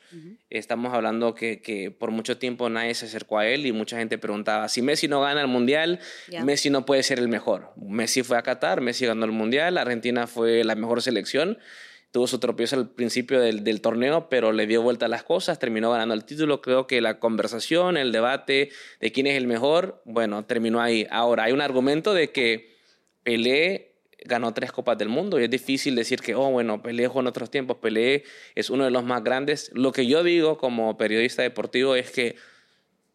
Estamos 0.48 0.94
hablando 0.94 1.34
que, 1.34 1.60
que 1.60 1.90
por 1.90 2.12
mucho 2.12 2.38
tiempo 2.38 2.68
nadie 2.68 2.94
se 2.94 3.06
acercó 3.06 3.38
a 3.38 3.46
él 3.48 3.66
y 3.66 3.72
mucha 3.72 3.98
gente 3.98 4.16
preguntaba, 4.16 4.68
si 4.68 4.80
Messi 4.80 5.08
no 5.08 5.20
gana 5.20 5.40
el 5.40 5.48
Mundial. 5.48 5.98
Messi 6.44 6.70
no 6.70 6.86
puede 6.86 7.02
ser 7.02 7.18
el 7.18 7.28
mejor. 7.28 7.72
Messi 7.76 8.22
fue 8.22 8.38
a 8.38 8.42
Qatar, 8.42 8.80
Messi 8.80 9.06
ganó 9.06 9.24
el 9.24 9.32
Mundial, 9.32 9.76
Argentina 9.76 10.28
fue 10.28 10.62
la 10.62 10.76
mejor 10.76 11.02
selección. 11.02 11.58
tuvo 12.12 12.28
su 12.28 12.38
tropiezo 12.38 12.76
al 12.76 12.90
principio 12.90 13.40
del, 13.40 13.64
del, 13.64 13.80
torneo, 13.80 14.28
pero 14.28 14.52
le 14.52 14.68
dio 14.68 14.82
vuelta 14.82 15.06
a 15.06 15.08
las 15.08 15.24
cosas, 15.24 15.58
terminó 15.58 15.90
ganando 15.90 16.14
el 16.14 16.24
título. 16.24 16.62
Creo 16.62 16.86
que 16.86 17.00
la 17.00 17.18
conversación, 17.18 17.96
el 17.96 18.12
debate 18.12 18.70
de 19.00 19.12
quién 19.12 19.26
es 19.26 19.36
el 19.36 19.48
mejor, 19.48 20.00
bueno, 20.04 20.44
terminó 20.44 20.80
ahí. 20.80 21.08
Ahora, 21.10 21.44
hay 21.44 21.52
un 21.52 21.60
argumento 21.60 22.14
de 22.14 22.30
que 22.30 22.78
Pelé 23.28 23.87
ganó 24.24 24.52
tres 24.54 24.72
Copas 24.72 24.98
del 24.98 25.08
Mundo 25.08 25.40
y 25.40 25.44
es 25.44 25.50
difícil 25.50 25.94
decir 25.94 26.20
que, 26.20 26.34
oh, 26.34 26.50
bueno, 26.50 26.82
Pelé 26.82 27.06
jugó 27.06 27.20
en 27.20 27.26
otros 27.28 27.50
tiempos, 27.50 27.78
Pelé 27.78 28.24
es 28.54 28.70
uno 28.70 28.84
de 28.84 28.90
los 28.90 29.04
más 29.04 29.22
grandes. 29.22 29.70
Lo 29.74 29.92
que 29.92 30.06
yo 30.06 30.22
digo 30.22 30.58
como 30.58 30.96
periodista 30.96 31.42
deportivo 31.42 31.94
es 31.94 32.10
que 32.10 32.36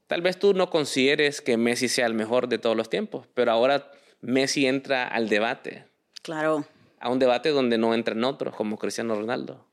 tal 0.08 0.22
vez 0.22 0.38
tú 0.38 0.54
no 0.54 0.70
consideres 0.70 1.42
que 1.42 1.58
Messi 1.58 1.88
sea 1.88 2.06
el 2.06 2.13
mejor 2.13 2.48
de 2.48 2.58
todos 2.58 2.76
los 2.76 2.89
tiempos, 2.89 3.28
pero 3.34 3.52
ahora 3.52 3.92
Messi 4.22 4.66
entra 4.66 5.08
al 5.08 5.30
debate. 5.30 5.86
Claro 6.22 6.66
a 7.04 7.10
un 7.10 7.20
debate 7.20 7.50
donde 7.50 7.78
no 7.78 7.94
entran 7.94 8.24
otros, 8.24 8.56
como 8.56 8.78
Cristiano 8.78 9.13
Ronaldo. 9.16 9.68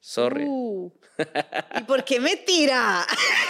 Sorry. 0.00 0.44
Uh, 0.46 0.90
¿Y 1.78 1.82
por 1.82 2.04
qué 2.04 2.18
me 2.18 2.36
tira? 2.36 3.06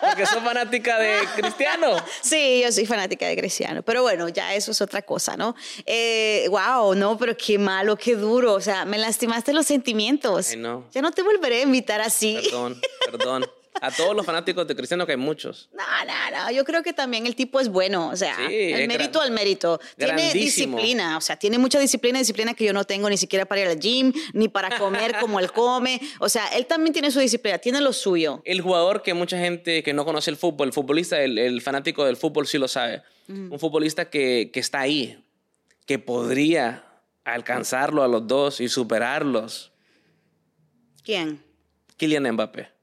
Porque 0.00 0.26
soy 0.26 0.40
fanática 0.40 0.98
de 0.98 1.18
Cristiano. 1.36 1.96
Sí, 2.22 2.60
yo 2.62 2.70
soy 2.72 2.86
fanática 2.86 3.26
de 3.26 3.36
Cristiano. 3.36 3.82
Pero 3.82 4.02
bueno, 4.02 4.28
ya 4.28 4.54
eso 4.54 4.72
es 4.72 4.80
otra 4.80 5.02
cosa, 5.02 5.36
¿no? 5.36 5.54
Eh, 5.86 6.46
wow, 6.50 6.94
no, 6.94 7.16
pero 7.18 7.36
qué 7.36 7.58
malo, 7.58 7.96
qué 7.96 8.14
duro. 8.14 8.54
O 8.54 8.60
sea, 8.60 8.84
me 8.84 8.98
lastimaste 8.98 9.52
los 9.52 9.66
sentimientos. 9.66 10.54
no. 10.56 10.84
Ya 10.92 11.02
no 11.02 11.10
te 11.12 11.22
volveré 11.22 11.60
a 11.60 11.62
invitar 11.62 12.00
así. 12.00 12.38
Perdón, 12.42 12.80
perdón. 13.10 13.46
A 13.80 13.90
todos 13.90 14.14
los 14.14 14.26
fanáticos 14.26 14.66
de 14.66 14.76
Cristiano, 14.76 15.06
que 15.06 15.12
hay 15.12 15.18
muchos. 15.18 15.70
No, 15.72 15.82
no, 16.04 16.36
no. 16.36 16.50
Yo 16.50 16.64
creo 16.64 16.82
que 16.82 16.92
también 16.92 17.26
el 17.26 17.34
tipo 17.34 17.60
es 17.60 17.68
bueno. 17.68 18.08
O 18.08 18.16
sea, 18.16 18.36
el 18.48 18.86
mérito 18.88 19.20
al 19.20 19.30
mérito. 19.30 19.80
Tiene 19.96 20.32
disciplina. 20.32 21.16
O 21.16 21.20
sea, 21.20 21.36
tiene 21.36 21.58
mucha 21.58 21.78
disciplina, 21.78 22.18
disciplina 22.18 22.54
que 22.54 22.64
yo 22.64 22.72
no 22.72 22.84
tengo 22.84 23.08
ni 23.08 23.16
siquiera 23.16 23.46
para 23.46 23.62
ir 23.62 23.68
al 23.68 23.78
gym, 23.78 24.12
ni 24.32 24.48
para 24.48 24.78
comer 24.78 25.16
como 25.20 25.40
él 25.40 25.50
come. 25.52 26.00
O 26.18 26.28
sea, 26.28 26.48
él 26.48 26.66
también 26.66 26.92
tiene 26.92 27.10
su 27.10 27.20
disciplina, 27.20 27.58
tiene 27.58 27.80
lo 27.80 27.92
suyo. 27.92 28.42
El 28.44 28.60
jugador 28.60 29.02
que 29.02 29.14
mucha 29.14 29.38
gente 29.38 29.82
que 29.82 29.92
no 29.92 30.04
conoce 30.04 30.30
el 30.30 30.36
fútbol, 30.36 30.68
el 30.68 30.72
futbolista, 30.72 31.20
el, 31.22 31.60
fanático 31.62 32.04
del 32.04 32.16
fútbol 32.16 32.46
sí 32.46 32.58
lo 32.58 32.68
sabe. 32.68 33.02
Un 33.28 33.58
futbolista 33.60 34.10
que, 34.10 34.50
que 34.52 34.58
está 34.58 34.80
ahí, 34.80 35.24
que 35.86 35.98
podría 35.98 36.84
alcanzarlo 37.24 38.02
a 38.02 38.08
los 38.08 38.26
dos 38.26 38.60
y 38.60 38.68
superarlos. 38.68 39.72
¿Quién? 41.04 41.42
Kylian 41.96 42.32
Mbappé. 42.32 42.79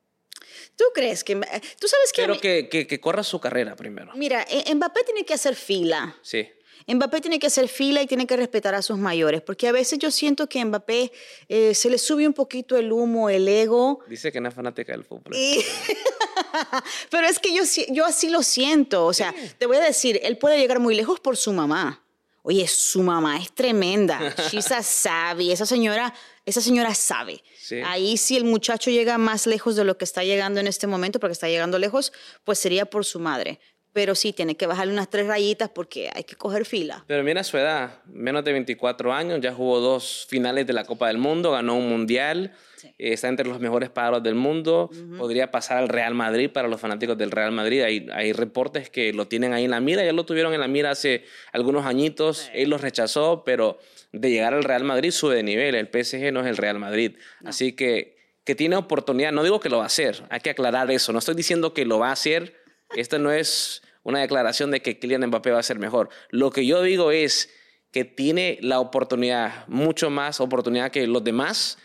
¿Tú 0.75 0.85
crees 0.93 1.23
que... 1.23 1.35
Tú 1.35 1.87
sabes 1.87 2.11
que... 2.13 2.21
Pero 2.21 2.39
que, 2.39 2.67
que, 2.69 2.99
corra 2.99 3.23
su 3.23 3.39
carrera 3.39 3.75
primero. 3.75 4.11
Mira, 4.15 4.45
e, 4.49 4.73
Mbappé 4.73 5.03
tiene 5.03 5.25
que 5.25 5.33
hacer 5.33 5.55
fila. 5.55 6.15
Sí. 6.21 6.47
Mbappé 6.87 7.21
tiene 7.21 7.39
que 7.39 7.47
hacer 7.47 7.67
fila 7.67 8.01
y 8.01 8.07
tiene 8.07 8.25
que 8.25 8.37
respetar 8.37 8.73
a 8.73 8.81
sus 8.81 8.97
mayores, 8.97 9.41
porque 9.41 9.67
a 9.67 9.71
veces 9.73 9.99
yo 9.99 10.09
siento 10.09 10.47
que 10.47 10.63
Mbappé 10.63 11.11
eh, 11.49 11.75
se 11.75 11.89
le 11.89 11.97
sube 11.97 12.25
un 12.25 12.33
poquito 12.33 12.77
el 12.77 12.91
humo, 12.91 13.29
el 13.29 13.47
ego. 13.47 13.99
Dice 14.07 14.31
que 14.31 14.39
no 14.39 14.47
es 14.47 14.55
fanática 14.55 14.93
del 14.93 15.03
fútbol. 15.03 15.33
Pero 17.09 17.27
es 17.27 17.39
que 17.39 17.53
yo, 17.53 17.63
yo 17.89 18.05
así 18.05 18.29
lo 18.29 18.41
siento, 18.41 19.05
o 19.05 19.13
sea, 19.13 19.35
te 19.57 19.65
voy 19.65 19.77
a 19.77 19.81
decir, 19.81 20.19
él 20.23 20.37
puede 20.37 20.57
llegar 20.59 20.79
muy 20.79 20.95
lejos 20.95 21.19
por 21.19 21.35
su 21.35 21.51
mamá. 21.51 22.06
Oye, 22.49 22.65
su 22.65 23.03
mamá 23.03 23.35
es 23.35 23.51
tremenda. 23.51 24.33
She's 24.49 24.71
a 24.71 24.81
savvy. 24.81 25.51
Esa 25.51 25.65
señora, 25.65 26.13
esa 26.45 26.61
señora 26.61 26.95
sabe. 26.95 27.43
Ahí 27.85 28.15
si 28.15 28.37
el 28.37 28.45
muchacho 28.45 28.89
llega 28.89 29.17
más 29.17 29.47
lejos 29.47 29.75
de 29.75 29.83
lo 29.83 29.97
que 29.97 30.05
está 30.05 30.23
llegando 30.23 30.61
en 30.61 30.67
este 30.67 30.87
momento, 30.87 31.19
porque 31.19 31.33
está 31.33 31.49
llegando 31.49 31.77
lejos, 31.77 32.13
pues 32.45 32.57
sería 32.57 32.85
por 32.85 33.03
su 33.03 33.19
madre. 33.19 33.59
Pero 33.97 34.13
sí, 34.13 34.31
tiene 34.31 34.55
que 34.55 34.67
bajarle 34.67 34.93
unas 34.93 35.09
tres 35.09 35.25
rayitas 35.25 35.69
porque 35.69 36.11
hay 36.13 36.23
que 36.23 36.35
coger 36.35 36.65
fila. 36.65 37.03
Pero 37.07 37.23
mira 37.23 37.43
su 37.43 37.57
edad, 37.57 38.03
menos 38.05 38.45
de 38.45 38.51
24 38.51 39.11
años, 39.11 39.41
ya 39.41 39.51
jugó 39.51 39.79
dos 39.79 40.27
finales 40.29 40.67
de 40.67 40.73
la 40.73 40.83
Copa 40.83 41.07
del 41.07 41.17
Mundo, 41.17 41.53
ganó 41.53 41.75
un 41.75 41.89
mundial. 41.89 42.53
Eh, 42.83 43.13
está 43.13 43.27
entre 43.27 43.47
los 43.47 43.59
mejores 43.59 43.89
pájaros 43.89 44.21
del 44.21 44.35
mundo, 44.35 44.91
podría 45.17 45.49
pasar 45.49 45.77
al 45.77 45.89
Real 45.89 46.13
Madrid 46.13 46.51
para 46.51 46.67
los 46.67 46.79
fanáticos 46.79 47.17
del 47.17 47.31
Real 47.31 47.51
Madrid. 47.51 47.81
Hay, 47.81 48.07
hay 48.13 48.33
reportes 48.33 48.91
que 48.91 49.13
lo 49.13 49.27
tienen 49.27 49.53
ahí 49.53 49.65
en 49.65 49.71
la 49.71 49.79
mira, 49.79 50.05
ya 50.05 50.13
lo 50.13 50.27
tuvieron 50.27 50.53
en 50.53 50.59
la 50.59 50.67
mira 50.67 50.91
hace 50.91 51.25
algunos 51.51 51.87
añitos, 51.87 52.51
él 52.53 52.69
los 52.69 52.81
rechazó, 52.81 53.41
pero 53.43 53.79
de 54.11 54.29
llegar 54.29 54.53
al 54.53 54.63
Real 54.63 54.83
Madrid 54.83 55.09
sube 55.09 55.33
de 55.33 55.41
nivel, 55.41 55.73
el 55.73 55.87
PSG 55.87 56.31
no 56.31 56.41
es 56.41 56.45
el 56.45 56.57
Real 56.57 56.77
Madrid. 56.77 57.17
Así 57.43 57.71
que 57.71 58.15
que 58.43 58.53
tiene 58.53 58.75
oportunidad, 58.75 59.31
no 59.31 59.43
digo 59.43 59.59
que 59.59 59.69
lo 59.69 59.79
va 59.79 59.83
a 59.85 59.87
hacer, 59.87 60.23
hay 60.29 60.39
que 60.39 60.51
aclarar 60.51 60.89
eso, 60.91 61.11
no 61.11 61.19
estoy 61.19 61.35
diciendo 61.35 61.73
que 61.73 61.83
lo 61.83 61.99
va 61.99 62.09
a 62.09 62.13
hacer, 62.13 62.55
esto 62.95 63.19
no 63.19 63.31
es 63.31 63.81
una 64.07 64.21
declaración 64.21 64.71
de 64.71 64.81
que 64.81 64.99
Kylian 64.99 65.27
Mbappé 65.27 65.51
va 65.51 65.59
a 65.59 65.63
ser 65.63 65.79
mejor. 65.79 66.07
Lo 66.29 66.49
que 66.49 66.65
yo 66.65 66.81
digo 66.81 67.11
es 67.11 67.49
que 67.91 68.05
tiene 68.05 68.57
la 68.61 68.79
oportunidad, 68.79 69.67
mucho 69.67 70.09
más 70.09 70.39
oportunidad 70.39 70.91
que 70.91 71.05
los 71.07 71.25
demás, 71.25 71.77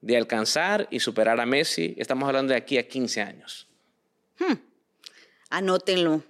de 0.00 0.16
alcanzar 0.16 0.88
y 0.90 0.98
superar 0.98 1.38
a 1.38 1.46
Messi. 1.46 1.94
Estamos 1.96 2.26
hablando 2.26 2.52
de 2.52 2.58
aquí 2.58 2.76
a 2.76 2.88
15 2.88 3.20
años. 3.20 3.68
Hmm. 4.40 4.54
Anótenlo. 5.48 6.24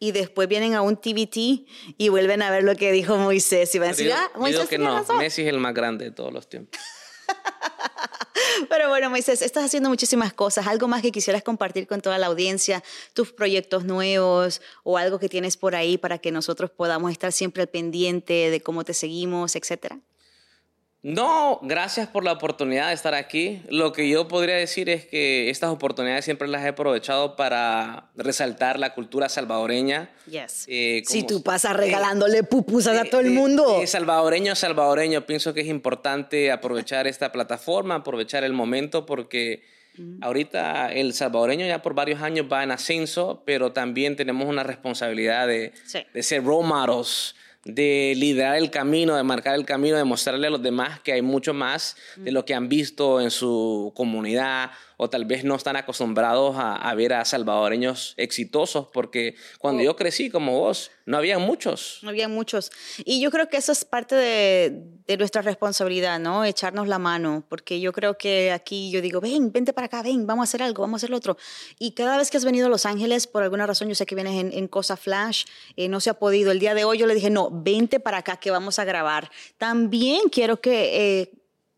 Y 0.00 0.10
después 0.10 0.48
vienen 0.48 0.74
a 0.74 0.82
un 0.82 0.96
TBT 0.96 1.64
y 1.96 2.08
vuelven 2.08 2.42
a 2.42 2.50
ver 2.50 2.64
lo 2.64 2.74
que 2.74 2.90
dijo 2.90 3.16
Moisés. 3.18 3.72
Y 3.76 3.78
van 3.78 3.90
a 3.90 3.92
decir, 3.92 4.12
ah, 4.12 4.32
Moisés 4.34 4.68
que 4.68 4.78
no, 4.78 5.04
Messi 5.16 5.42
es 5.42 5.48
el 5.48 5.58
más 5.58 5.74
grande 5.74 6.06
de 6.06 6.10
todos 6.10 6.32
los 6.32 6.48
tiempos. 6.48 6.80
Pero 8.68 8.88
bueno, 8.88 9.10
Moisés, 9.10 9.42
estás 9.42 9.64
haciendo 9.64 9.88
muchísimas 9.88 10.32
cosas. 10.32 10.66
¿Algo 10.66 10.88
más 10.88 11.02
que 11.02 11.12
quisieras 11.12 11.42
compartir 11.42 11.86
con 11.86 12.00
toda 12.00 12.18
la 12.18 12.26
audiencia? 12.26 12.82
¿Tus 13.14 13.32
proyectos 13.32 13.84
nuevos 13.84 14.60
o 14.84 14.98
algo 14.98 15.18
que 15.18 15.28
tienes 15.28 15.56
por 15.56 15.74
ahí 15.74 15.98
para 15.98 16.18
que 16.18 16.30
nosotros 16.30 16.70
podamos 16.70 17.12
estar 17.12 17.32
siempre 17.32 17.62
al 17.62 17.68
pendiente 17.68 18.50
de 18.50 18.60
cómo 18.60 18.84
te 18.84 18.94
seguimos, 18.94 19.56
etcétera? 19.56 20.00
No, 21.02 21.58
gracias 21.62 22.06
por 22.06 22.22
la 22.22 22.30
oportunidad 22.30 22.88
de 22.88 22.94
estar 22.94 23.14
aquí. 23.14 23.60
Lo 23.68 23.92
que 23.92 24.08
yo 24.08 24.28
podría 24.28 24.54
decir 24.54 24.88
es 24.88 25.04
que 25.04 25.50
estas 25.50 25.70
oportunidades 25.70 26.24
siempre 26.24 26.46
las 26.46 26.64
he 26.64 26.68
aprovechado 26.68 27.34
para 27.34 28.10
resaltar 28.14 28.78
la 28.78 28.94
cultura 28.94 29.28
salvadoreña. 29.28 30.10
Yes. 30.30 30.64
Eh, 30.68 31.02
si 31.04 31.24
tú 31.24 31.42
pasas 31.42 31.76
regalándole 31.76 32.44
pupusas 32.44 32.96
a 32.96 33.04
todo 33.04 33.20
el 33.20 33.30
mundo. 33.30 33.84
salvadoreño, 33.84 34.54
salvadoreño, 34.54 35.26
pienso 35.26 35.52
que 35.52 35.62
es 35.62 35.66
importante 35.66 36.52
aprovechar 36.52 37.08
esta 37.08 37.32
plataforma, 37.32 37.96
aprovechar 37.96 38.44
el 38.44 38.52
momento, 38.52 39.04
porque 39.04 39.64
mm. 39.98 40.22
ahorita 40.22 40.92
el 40.92 41.14
salvadoreño 41.14 41.66
ya 41.66 41.82
por 41.82 41.94
varios 41.94 42.22
años 42.22 42.46
va 42.50 42.62
en 42.62 42.70
ascenso, 42.70 43.42
pero 43.44 43.72
también 43.72 44.14
tenemos 44.14 44.46
una 44.46 44.62
responsabilidad 44.62 45.48
de, 45.48 45.72
de 46.14 46.22
ser 46.22 46.44
role 46.44 46.68
models 46.68 47.34
de 47.64 48.14
liderar 48.16 48.56
el 48.56 48.70
camino, 48.70 49.16
de 49.16 49.22
marcar 49.22 49.54
el 49.54 49.64
camino, 49.64 49.96
de 49.96 50.04
mostrarle 50.04 50.48
a 50.48 50.50
los 50.50 50.62
demás 50.62 51.00
que 51.00 51.12
hay 51.12 51.22
mucho 51.22 51.54
más 51.54 51.96
de 52.16 52.32
lo 52.32 52.44
que 52.44 52.54
han 52.54 52.68
visto 52.68 53.20
en 53.20 53.30
su 53.30 53.92
comunidad 53.94 54.70
o 55.02 55.10
tal 55.10 55.24
vez 55.24 55.42
no 55.42 55.56
están 55.56 55.74
acostumbrados 55.74 56.54
a, 56.56 56.94
ver 56.94 57.12
a 57.12 57.24
salvadoreños 57.24 58.14
exitosos, 58.16 58.86
porque 58.92 59.34
cuando 59.58 59.82
oh. 59.82 59.86
yo 59.86 59.96
crecí 59.96 60.30
como 60.30 60.60
vos, 60.60 60.92
no 61.06 61.16
había 61.16 61.40
muchos. 61.40 61.98
No 62.02 62.10
había 62.10 62.28
muchos. 62.28 62.70
Y 63.04 63.20
yo 63.20 63.32
creo 63.32 63.48
que 63.48 63.56
eso 63.56 63.72
es 63.72 63.84
parte 63.84 64.14
de, 64.14 65.16
nuestra 65.18 65.42
responsabilidad, 65.42 66.20
¿no? 66.20 66.44
Echarnos 66.44 66.86
la 66.86 66.98
mano, 66.98 67.44
porque 67.48 67.80
yo 67.80 67.92
creo 67.92 68.16
que 68.16 68.52
aquí 68.52 68.90
yo 68.90 69.02
digo, 69.02 69.20
ven, 69.20 69.52
vente 69.52 69.72
para 69.72 69.86
acá, 69.86 70.02
ven, 70.02 70.26
vamos 70.26 70.42
a 70.42 70.48
hacer 70.48 70.62
algo, 70.62 70.82
vamos 70.82 70.98
a 70.98 71.00
hacer 71.00 71.10
lo 71.10 71.16
otro. 71.16 71.36
Y 71.78 71.92
cada 71.92 72.16
vez 72.16 72.30
que 72.30 72.36
has 72.36 72.44
venido 72.44 72.66
a 72.66 72.70
Los 72.70 72.86
Ángeles, 72.86 73.26
por 73.26 73.42
alguna 73.42 73.66
razón, 73.66 73.88
yo 73.88 73.94
sé 73.96 74.06
que 74.06 74.14
vienes 74.14 74.52
en, 74.54 74.68
Cosa 74.68 74.96
Flash, 74.96 75.44
eh, 75.76 75.88
no 75.88 76.00
se 76.00 76.10
ha 76.10 76.14
podido. 76.14 76.52
El 76.52 76.60
día 76.60 76.74
de 76.74 76.84
hoy 76.84 76.98
yo 76.98 77.06
le 77.06 77.14
dije, 77.14 77.28
no, 77.28 77.50
vente 77.52 78.00
para 78.00 78.18
acá 78.18 78.36
que 78.36 78.50
vamos 78.50 78.78
a 78.78 78.84
grabar. 78.84 79.30
También 79.58 80.28
quiero 80.30 80.60
que... 80.60 81.20
Eh, 81.20 81.32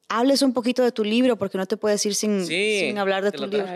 hables 0.08 0.42
un 0.42 0.52
poquito 0.52 0.82
de 0.82 0.92
tu 0.92 1.04
libro, 1.04 1.36
porque 1.36 1.58
no 1.58 1.66
te 1.66 1.76
puedes 1.76 2.04
ir 2.06 2.14
sin, 2.14 2.46
sin 2.46 2.98
hablar 2.98 3.24
de 3.24 3.32
tu 3.32 3.46
libro. 3.46 3.66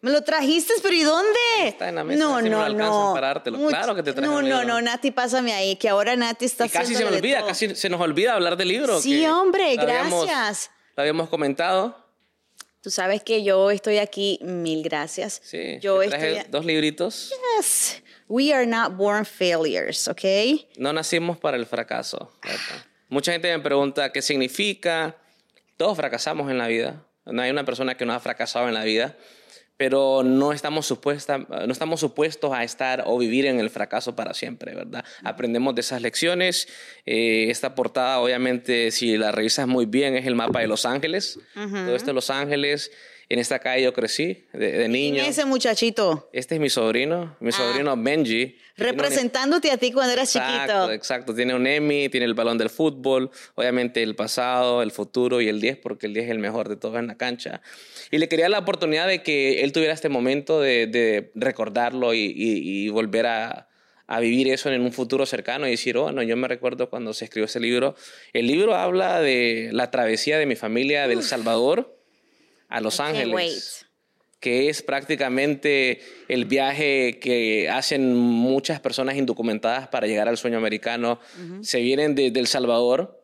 Me 0.00 0.12
lo 0.12 0.22
trajiste, 0.22 0.74
pero 0.80 0.94
¿y 0.94 1.02
dónde? 1.02 1.38
Está 1.64 1.88
en 1.88 1.96
la 1.96 2.04
mesa, 2.04 2.22
no, 2.22 2.40
no, 2.40 2.68
no. 2.68 3.14
claro 3.14 3.94
que 3.96 4.02
te 4.04 4.12
traje 4.12 4.28
No, 4.28 4.42
no, 4.42 4.64
no, 4.64 4.80
Nati, 4.80 5.10
pásame 5.10 5.52
ahí, 5.52 5.76
que 5.76 5.88
ahora 5.88 6.14
Nati 6.14 6.44
está 6.44 6.66
y 6.66 6.68
casi 6.68 6.94
se 6.94 7.04
me 7.04 7.16
olvida, 7.16 7.44
casi 7.44 7.74
se 7.74 7.88
nos 7.88 8.00
olvida 8.00 8.34
hablar 8.34 8.56
del 8.56 8.68
libro. 8.68 9.00
Sí, 9.00 9.26
hombre, 9.26 9.74
gracias. 9.76 10.70
lo 10.96 11.00
habíamos 11.00 11.28
comentado. 11.28 12.06
Tú 12.80 12.90
sabes 12.90 13.24
que 13.24 13.42
yo 13.42 13.72
estoy 13.72 13.98
aquí, 13.98 14.38
mil 14.42 14.84
gracias. 14.84 15.40
Sí, 15.44 15.78
yo 15.80 16.00
traje 16.08 16.46
dos 16.48 16.64
libritos. 16.64 17.32
Yes. 17.56 18.02
We 18.28 18.52
are 18.52 18.66
not 18.66 18.96
born 18.96 19.24
failures, 19.24 20.06
¿ok? 20.06 20.22
No 20.76 20.92
nacimos 20.92 21.38
para 21.38 21.56
el 21.56 21.66
fracaso. 21.66 22.30
Mucha 23.08 23.32
gente 23.32 23.50
me 23.56 23.62
pregunta 23.62 24.12
qué 24.12 24.20
significa 24.20 25.16
todos 25.78 25.96
fracasamos 25.96 26.50
en 26.50 26.58
la 26.58 26.66
vida. 26.66 27.02
No 27.24 27.40
hay 27.40 27.50
una 27.50 27.64
persona 27.64 27.96
que 27.96 28.04
no 28.04 28.12
ha 28.12 28.20
fracasado 28.20 28.68
en 28.68 28.74
la 28.74 28.84
vida, 28.84 29.16
pero 29.78 30.22
no 30.24 30.52
estamos, 30.52 30.86
supuesta, 30.86 31.38
no 31.38 31.72
estamos 31.72 32.00
supuestos 32.00 32.52
a 32.52 32.64
estar 32.64 33.04
o 33.06 33.16
vivir 33.16 33.46
en 33.46 33.60
el 33.60 33.70
fracaso 33.70 34.14
para 34.14 34.34
siempre, 34.34 34.74
¿verdad? 34.74 35.04
Aprendemos 35.22 35.74
de 35.74 35.80
esas 35.80 36.02
lecciones. 36.02 36.68
Eh, 37.06 37.46
esta 37.48 37.74
portada, 37.74 38.18
obviamente, 38.18 38.90
si 38.90 39.16
la 39.16 39.30
revisas 39.30 39.66
muy 39.66 39.86
bien, 39.86 40.16
es 40.16 40.26
el 40.26 40.34
mapa 40.34 40.60
de 40.60 40.66
Los 40.66 40.84
Ángeles. 40.84 41.38
Todo 41.54 41.94
esto 41.96 42.08
de 42.08 42.14
Los 42.14 42.28
Ángeles 42.28 42.90
En 43.30 43.38
esta 43.38 43.58
calle 43.58 43.82
yo 43.82 43.92
crecí 43.92 44.46
de, 44.54 44.88
niño. 44.88 45.16
¿Quién 45.16 45.26
es 45.26 45.36
ese 45.36 45.44
muchachito? 45.44 46.30
Este 46.32 46.54
es 46.54 46.60
mi 46.62 46.70
sobrino, 46.70 47.36
mi 47.40 47.50
ah. 47.50 47.52
sobrino 47.52 47.94
Benji. 47.94 48.56
Representándote 48.74 49.70
a 49.70 49.76
ti 49.76 49.92
cuando 49.92 50.14
eras 50.14 50.32
chiquito. 50.32 50.90
Exacto, 50.90 51.34
tiene 51.34 51.54
un 51.54 51.66
Emmy, 51.66 52.08
tiene 52.08 52.24
el 52.24 52.32
balón 52.32 52.56
del 52.56 52.70
fútbol, 52.70 53.30
obviamente 53.54 54.02
el 54.02 54.14
pasado, 54.14 54.80
el 54.80 54.92
futuro 54.92 55.42
y 55.42 55.48
el 55.48 55.60
10, 55.60 55.76
porque 55.76 56.06
el 56.06 56.14
10 56.14 56.24
es 56.24 56.30
el 56.30 56.38
mejor 56.38 56.70
de 56.70 56.76
todos 56.76 56.98
en 56.98 57.06
la 57.06 57.16
cancha. 57.16 57.60
Y 58.10 58.16
le 58.16 58.28
quería 58.28 58.48
la 58.48 58.60
oportunidad 58.60 59.06
de 59.06 59.22
que 59.22 59.62
él 59.62 59.72
tuviera 59.72 59.92
este 59.92 60.08
momento 60.08 60.62
de, 60.62 61.30
recordarlo 61.34 62.14
y, 62.14 62.88
volver 62.88 63.26
a, 63.26 63.68
a, 64.06 64.20
vivir 64.20 64.48
eso 64.48 64.70
en 64.70 64.80
un 64.80 64.92
futuro 64.92 65.26
cercano 65.26 65.66
y 65.66 65.72
decir, 65.72 65.98
oh, 65.98 66.12
no, 66.12 66.22
yo 66.22 66.34
me 66.38 66.48
recuerdo 66.48 66.88
cuando 66.88 67.12
se 67.12 67.26
escribió 67.26 67.44
ese 67.44 67.60
libro. 67.60 67.94
El 68.32 68.46
libro 68.46 68.74
habla 68.74 69.20
de 69.20 69.68
la 69.72 69.90
travesía 69.90 70.38
de 70.38 70.46
mi 70.46 70.56
familia 70.56 71.06
del 71.08 71.22
Salvador 71.22 71.97
a 72.68 72.80
Los 72.80 73.00
Ángeles. 73.00 73.86
que 74.40 74.68
es 74.68 74.82
prácticamente 74.82 76.00
el 76.28 76.44
viaje 76.44 77.18
que 77.18 77.68
hacen 77.68 78.14
muchas 78.14 78.78
personas 78.78 79.16
indocumentadas 79.16 79.88
para 79.88 80.06
llegar 80.06 80.28
al 80.28 80.36
sueño 80.36 80.58
americano. 80.58 81.18
Se 81.62 81.80
vienen 81.80 82.14
desde 82.14 82.38
El 82.38 82.46
Salvador 82.46 83.20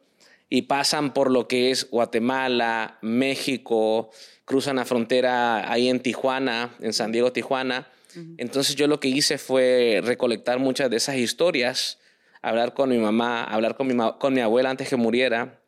y 0.51 0.63
pasan 0.63 1.15
por 1.15 1.31
lo 1.31 1.47
que 1.47 1.71
es 1.71 1.89
Guatemala, 1.89 2.99
México, 3.01 4.11
cruzan 4.45 4.77
la 4.77 4.85
frontera 4.85 5.71
ahí 5.71 5.89
en 5.89 6.01
Tijuana, 6.01 6.75
en 6.81 6.93
San 6.93 7.13
Diego, 7.13 7.33
Tijuana. 7.33 7.89
Entonces 8.37 8.77
yo 8.77 8.87
lo 8.87 9.01
que 9.01 9.09
hice 9.09 9.39
fue 9.39 10.01
recolectar 10.05 10.59
muchas 10.59 10.91
de 10.91 10.97
esas 10.97 11.17
historias, 11.17 11.99
hablar 12.43 12.75
con 12.75 12.91
mi 12.91 12.99
mamá, 12.99 13.45
hablar 13.45 13.77
con 13.77 13.87
mi, 13.87 13.95
con 14.19 14.35
mi 14.35 14.41
abuela 14.41 14.71
antes 14.71 14.89
que 14.89 14.97
muriera, 14.97 15.61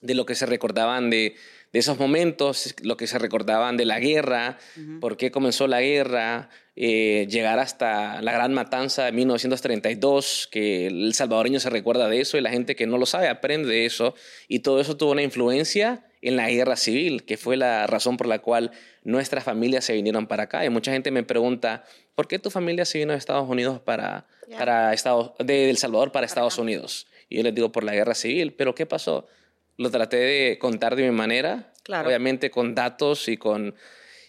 de 0.00 0.14
lo 0.14 0.26
que 0.26 0.34
se 0.34 0.46
recordaban 0.46 1.10
de, 1.10 1.34
de 1.72 1.78
esos 1.78 1.98
momentos, 1.98 2.74
lo 2.82 2.96
que 2.96 3.06
se 3.06 3.18
recordaban 3.18 3.76
de 3.76 3.84
la 3.84 3.98
guerra, 4.00 4.58
por 5.00 5.16
qué 5.16 5.30
comenzó 5.30 5.66
la 5.66 5.80
guerra, 5.80 6.48
eh, 6.76 7.26
llegar 7.28 7.58
hasta 7.58 8.22
la 8.22 8.32
gran 8.32 8.54
matanza 8.54 9.04
de 9.04 9.12
1932, 9.12 10.48
que 10.50 10.86
el 10.86 11.14
salvadoreño 11.14 11.60
se 11.60 11.70
recuerda 11.70 12.08
de 12.08 12.20
eso 12.20 12.38
y 12.38 12.40
la 12.40 12.50
gente 12.50 12.76
que 12.76 12.86
no 12.86 12.98
lo 12.98 13.06
sabe 13.06 13.28
aprende 13.28 13.68
de 13.68 13.86
eso, 13.86 14.14
y 14.48 14.60
todo 14.60 14.80
eso 14.80 14.96
tuvo 14.96 15.12
una 15.12 15.22
influencia 15.22 16.06
en 16.22 16.36
la 16.36 16.48
guerra 16.48 16.76
civil, 16.76 17.24
que 17.24 17.36
fue 17.36 17.56
la 17.56 17.86
razón 17.86 18.16
por 18.16 18.26
la 18.26 18.40
cual 18.40 18.72
nuestras 19.04 19.44
familias 19.44 19.84
se 19.84 19.92
vinieron 19.92 20.26
para 20.26 20.44
acá. 20.44 20.64
Y 20.64 20.70
mucha 20.70 20.92
gente 20.92 21.10
me 21.10 21.22
pregunta, 21.22 21.84
¿por 22.14 22.26
qué 22.26 22.38
tu 22.38 22.50
familia 22.50 22.84
se 22.84 22.98
vino 22.98 23.12
de 23.12 23.18
Estados 23.18 23.48
Unidos 23.48 23.80
para, 23.80 24.26
para 24.58 24.92
Estados, 24.92 25.32
de 25.38 25.70
El 25.70 25.76
Salvador 25.76 26.10
para 26.10 26.26
Estados 26.26 26.58
Unidos? 26.58 27.06
Y 27.28 27.36
yo 27.36 27.42
les 27.42 27.54
digo, 27.54 27.70
por 27.70 27.84
la 27.84 27.92
guerra 27.92 28.14
civil, 28.14 28.54
pero 28.54 28.74
¿qué 28.74 28.86
pasó? 28.86 29.28
Lo 29.76 29.90
traté 29.90 30.16
de 30.16 30.58
contar 30.58 30.96
de 30.96 31.04
mi 31.04 31.16
manera, 31.16 31.72
obviamente 31.88 32.50
con 32.50 32.74
datos 32.74 33.28
y 33.28 33.36
con, 33.36 33.74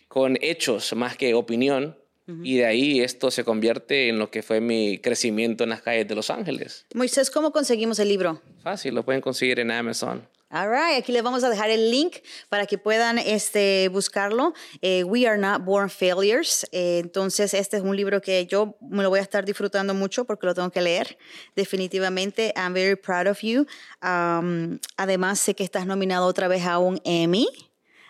con 0.07 0.37
hechos 0.41 0.93
más 0.95 1.17
que 1.17 1.33
opinión. 1.33 1.97
Y 2.43 2.57
de 2.57 2.65
ahí 2.65 2.99
esto 2.99 3.31
se 3.31 3.45
convierte 3.45 4.09
en 4.09 4.19
lo 4.19 4.29
que 4.29 4.43
fue 4.43 4.59
mi 4.59 4.97
crecimiento 4.97 5.63
en 5.63 5.69
las 5.69 5.81
calles 5.81 6.09
de 6.09 6.15
Los 6.15 6.29
Ángeles. 6.29 6.85
Moisés, 6.93 7.31
¿cómo 7.31 7.53
conseguimos 7.53 7.99
el 7.99 8.09
libro? 8.09 8.41
Fácil, 8.61 8.95
lo 8.95 9.05
pueden 9.05 9.21
conseguir 9.21 9.61
en 9.61 9.71
Amazon. 9.71 10.27
All 10.49 10.69
right, 10.69 10.97
aquí 10.97 11.11
les 11.11 11.23
vamos 11.23 11.43
a 11.43 11.49
dejar 11.49 11.69
el 11.69 11.91
link 11.91 12.19
para 12.47 12.65
que 12.65 12.77
puedan 12.77 13.17
este, 13.17 13.89
buscarlo. 13.89 14.53
Eh, 14.81 15.03
We 15.03 15.27
Are 15.27 15.37
Not 15.37 15.65
Born 15.65 15.89
Failures. 15.89 16.65
Eh, 16.71 16.99
entonces, 17.03 17.53
este 17.53 17.75
es 17.75 17.83
un 17.83 17.97
libro 17.97 18.21
que 18.21 18.45
yo 18.45 18.77
me 18.79 19.03
lo 19.03 19.09
voy 19.09 19.19
a 19.19 19.23
estar 19.23 19.43
disfrutando 19.43 19.93
mucho 19.93 20.23
porque 20.23 20.45
lo 20.45 20.53
tengo 20.53 20.69
que 20.69 20.79
leer. 20.79 21.17
Definitivamente, 21.57 22.53
I'm 22.55 22.73
very 22.73 22.95
proud 22.95 23.27
of 23.27 23.41
you. 23.41 23.65
Um, 24.01 24.79
además, 24.95 25.41
sé 25.41 25.53
que 25.53 25.65
estás 25.65 25.85
nominado 25.85 26.25
otra 26.25 26.47
vez 26.47 26.65
a 26.65 26.77
un 26.77 27.01
Emmy. 27.03 27.47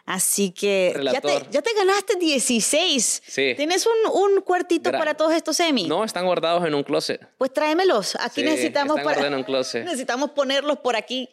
Así 0.08 0.52
que 0.52 0.98
ya 1.04 1.20
te, 1.20 1.34
ya 1.52 1.62
te, 1.62 1.74
ganaste 1.74 2.16
16. 2.18 3.24
Sí. 3.28 3.54
¿Tienes 3.58 3.86
un, 3.86 4.10
un 4.14 4.42
cuartito 4.42 4.90
para 4.90 5.16
todos 5.16 5.34
estos 5.34 5.60
Emmy? 5.60 5.86
No, 5.86 6.06
están 6.06 6.26
guardados 6.26 6.66
en 6.66 6.74
un 6.76 6.84
closet. 6.84 7.28
Pues 7.38 7.52
tráemelos. 7.52 8.16
Aquí 8.22 8.42
necesitamos 8.42 9.00
están 9.00 9.26
en 9.26 9.34
un 9.34 9.44
closet. 9.44 9.84
Necesitamos 9.84 10.32
ponerlos 10.32 10.78
por 10.78 10.96
aquí. 10.96 11.28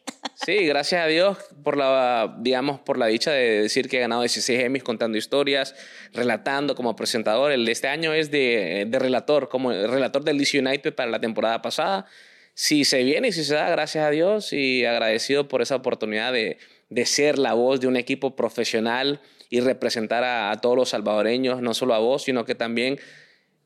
Sí, 0.45 0.67
gracias 0.67 1.05
a 1.05 1.07
Dios 1.07 1.39
por 1.63 1.77
la, 1.77 2.35
digamos, 2.41 2.81
por 2.81 2.99
la 2.99 3.07
dicha 3.07 3.31
de 3.31 3.63
decir 3.63 3.89
que 3.89 3.99
he 3.99 4.01
ganado 4.01 4.23
16 4.23 4.65
Emmys 4.65 4.83
contando 4.83 5.17
historias, 5.17 5.77
relatando 6.13 6.75
como 6.75 6.97
presentador. 6.97 7.53
El 7.53 7.67
de 7.67 7.71
este 7.71 7.87
año 7.87 8.13
es 8.13 8.33
de, 8.33 8.87
de 8.89 8.99
relator, 8.99 9.49
como 9.49 9.71
relator 9.71 10.25
del 10.25 10.37
DC 10.37 10.59
United 10.59 10.97
para 10.97 11.09
la 11.13 11.21
temporada 11.21 11.63
pasada. 11.63 12.07
Si 12.55 12.85
se 12.85 13.05
viene 13.05 13.29
y 13.29 13.33
si 13.33 13.45
se 13.45 13.55
da, 13.55 13.71
gracias 13.71 14.05
a 14.05 14.11
Dios 14.11 14.53
y 14.53 14.85
agradecido 14.85 15.47
por 15.47 15.63
esa 15.63 15.77
oportunidad 15.77 16.33
de 16.33 16.59
de 16.91 17.07
ser 17.07 17.39
la 17.39 17.55
voz 17.55 17.81
de 17.81 17.87
un 17.87 17.97
equipo 17.97 18.37
profesional 18.37 19.21
y 19.51 19.61
representar 19.61 20.25
a, 20.25 20.61
todos 20.61 20.77
los 20.77 20.91
salvadoreños, 20.91 21.63
no 21.63 21.75
solo 21.75 21.95
a 21.95 21.99
vos, 21.99 22.25
sino 22.25 22.45
que 22.45 22.55
también 22.55 22.99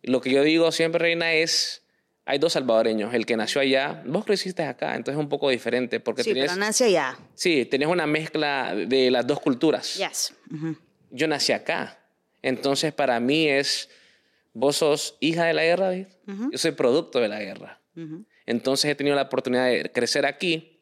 lo 0.03 0.21
que 0.21 0.31
yo 0.31 0.43
digo 0.43 0.71
siempre, 0.73 0.99
Reina, 0.99 1.33
es, 1.33 1.83
hay 2.25 2.39
dos 2.39 2.53
salvadoreños, 2.53 3.15
el 3.15 3.27
que 3.27 3.37
nació 3.37 3.61
allá, 3.61 4.03
vos 4.07 4.25
creciste 4.25 4.63
acá, 4.63 4.97
entonces 4.97 5.19
es 5.19 5.23
un 5.23 5.29
poco 5.29 5.51
diferente. 5.51 6.01
Porque 6.01 6.23
sí, 6.23 6.35
pero 6.35 6.57
nací 6.57 6.85
allá. 6.85 7.19
Sí, 7.35 7.65
tenés 7.65 7.89
una 7.89 8.07
mezcla 8.07 8.75
de 8.75 9.11
las 9.11 9.27
dos 9.27 9.41
culturas. 9.41 9.97
Yes. 9.97 10.35
Yo 11.11 11.27
nací 11.27 11.53
acá, 11.53 11.99
entonces 12.43 12.93
para 12.93 13.19
mí 13.19 13.49
es, 13.49 13.89
vos 14.53 14.77
sos 14.77 15.17
hija 15.21 15.45
de 15.45 15.55
la 15.55 15.63
guerra, 15.63 15.87
David, 15.87 16.07
yo 16.53 16.59
soy 16.59 16.73
producto 16.73 17.21
de 17.21 17.29
la 17.29 17.41
guerra. 17.41 17.81
Entonces 18.47 18.91
he 18.91 18.95
tenido 18.95 19.17
la 19.17 19.23
oportunidad 19.23 19.67
de 19.67 19.91
crecer 19.91 20.25
aquí, 20.25 20.81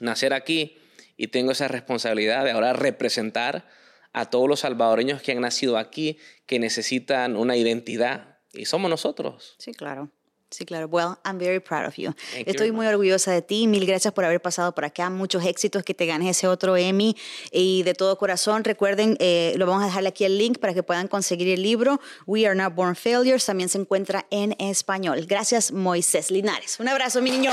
nacer 0.00 0.34
aquí, 0.34 0.76
y 1.16 1.28
tengo 1.28 1.52
esa 1.52 1.68
responsabilidad 1.68 2.44
de 2.44 2.52
ahora 2.52 2.72
representar 2.72 3.66
a 4.12 4.26
todos 4.26 4.48
los 4.48 4.60
salvadoreños 4.60 5.22
que 5.22 5.32
han 5.32 5.40
nacido 5.40 5.78
aquí, 5.78 6.18
que 6.46 6.58
necesitan 6.58 7.36
una 7.36 7.56
identidad 7.56 8.38
y 8.52 8.66
somos 8.66 8.90
nosotros. 8.90 9.56
Sí, 9.58 9.72
claro. 9.72 10.10
Sí, 10.52 10.66
claro. 10.66 10.86
Well, 10.86 11.16
I'm 11.24 11.38
very 11.38 11.60
proud 11.60 11.86
of 11.86 11.96
you. 11.96 12.14
Estoy 12.44 12.72
muy 12.72 12.86
orgullosa 12.86 13.32
de 13.32 13.40
ti. 13.40 13.66
Mil 13.66 13.86
gracias 13.86 14.12
por 14.12 14.26
haber 14.26 14.42
pasado 14.42 14.74
por 14.74 14.84
acá. 14.84 15.08
Muchos 15.08 15.46
éxitos, 15.46 15.82
que 15.82 15.94
te 15.94 16.04
ganes 16.04 16.36
ese 16.36 16.46
otro 16.46 16.76
Emmy. 16.76 17.16
Y 17.50 17.82
de 17.84 17.94
todo 17.94 18.18
corazón, 18.18 18.62
recuerden, 18.62 19.16
eh, 19.18 19.54
lo 19.56 19.64
vamos 19.64 19.82
a 19.82 19.86
dejarle 19.86 20.10
aquí 20.10 20.24
el 20.24 20.36
link 20.36 20.58
para 20.58 20.74
que 20.74 20.82
puedan 20.82 21.08
conseguir 21.08 21.48
el 21.48 21.62
libro 21.62 22.00
We 22.26 22.46
Are 22.46 22.54
Not 22.54 22.74
Born 22.74 22.96
Failures. 22.96 23.46
También 23.46 23.70
se 23.70 23.78
encuentra 23.78 24.26
en 24.30 24.54
español. 24.58 25.24
Gracias, 25.26 25.72
Moisés 25.72 26.30
Linares. 26.30 26.78
Un 26.80 26.88
abrazo, 26.88 27.22
mi 27.22 27.30
niño. 27.30 27.52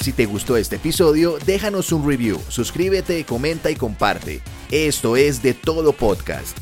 Si 0.00 0.14
te 0.14 0.24
gustó 0.24 0.56
este 0.56 0.76
episodio, 0.76 1.36
déjanos 1.44 1.92
un 1.92 2.08
review, 2.08 2.40
suscríbete, 2.48 3.24
comenta 3.26 3.70
y 3.70 3.76
comparte. 3.76 4.40
Esto 4.70 5.14
es 5.14 5.42
de 5.42 5.52
todo 5.52 5.92
podcast. 5.92 6.56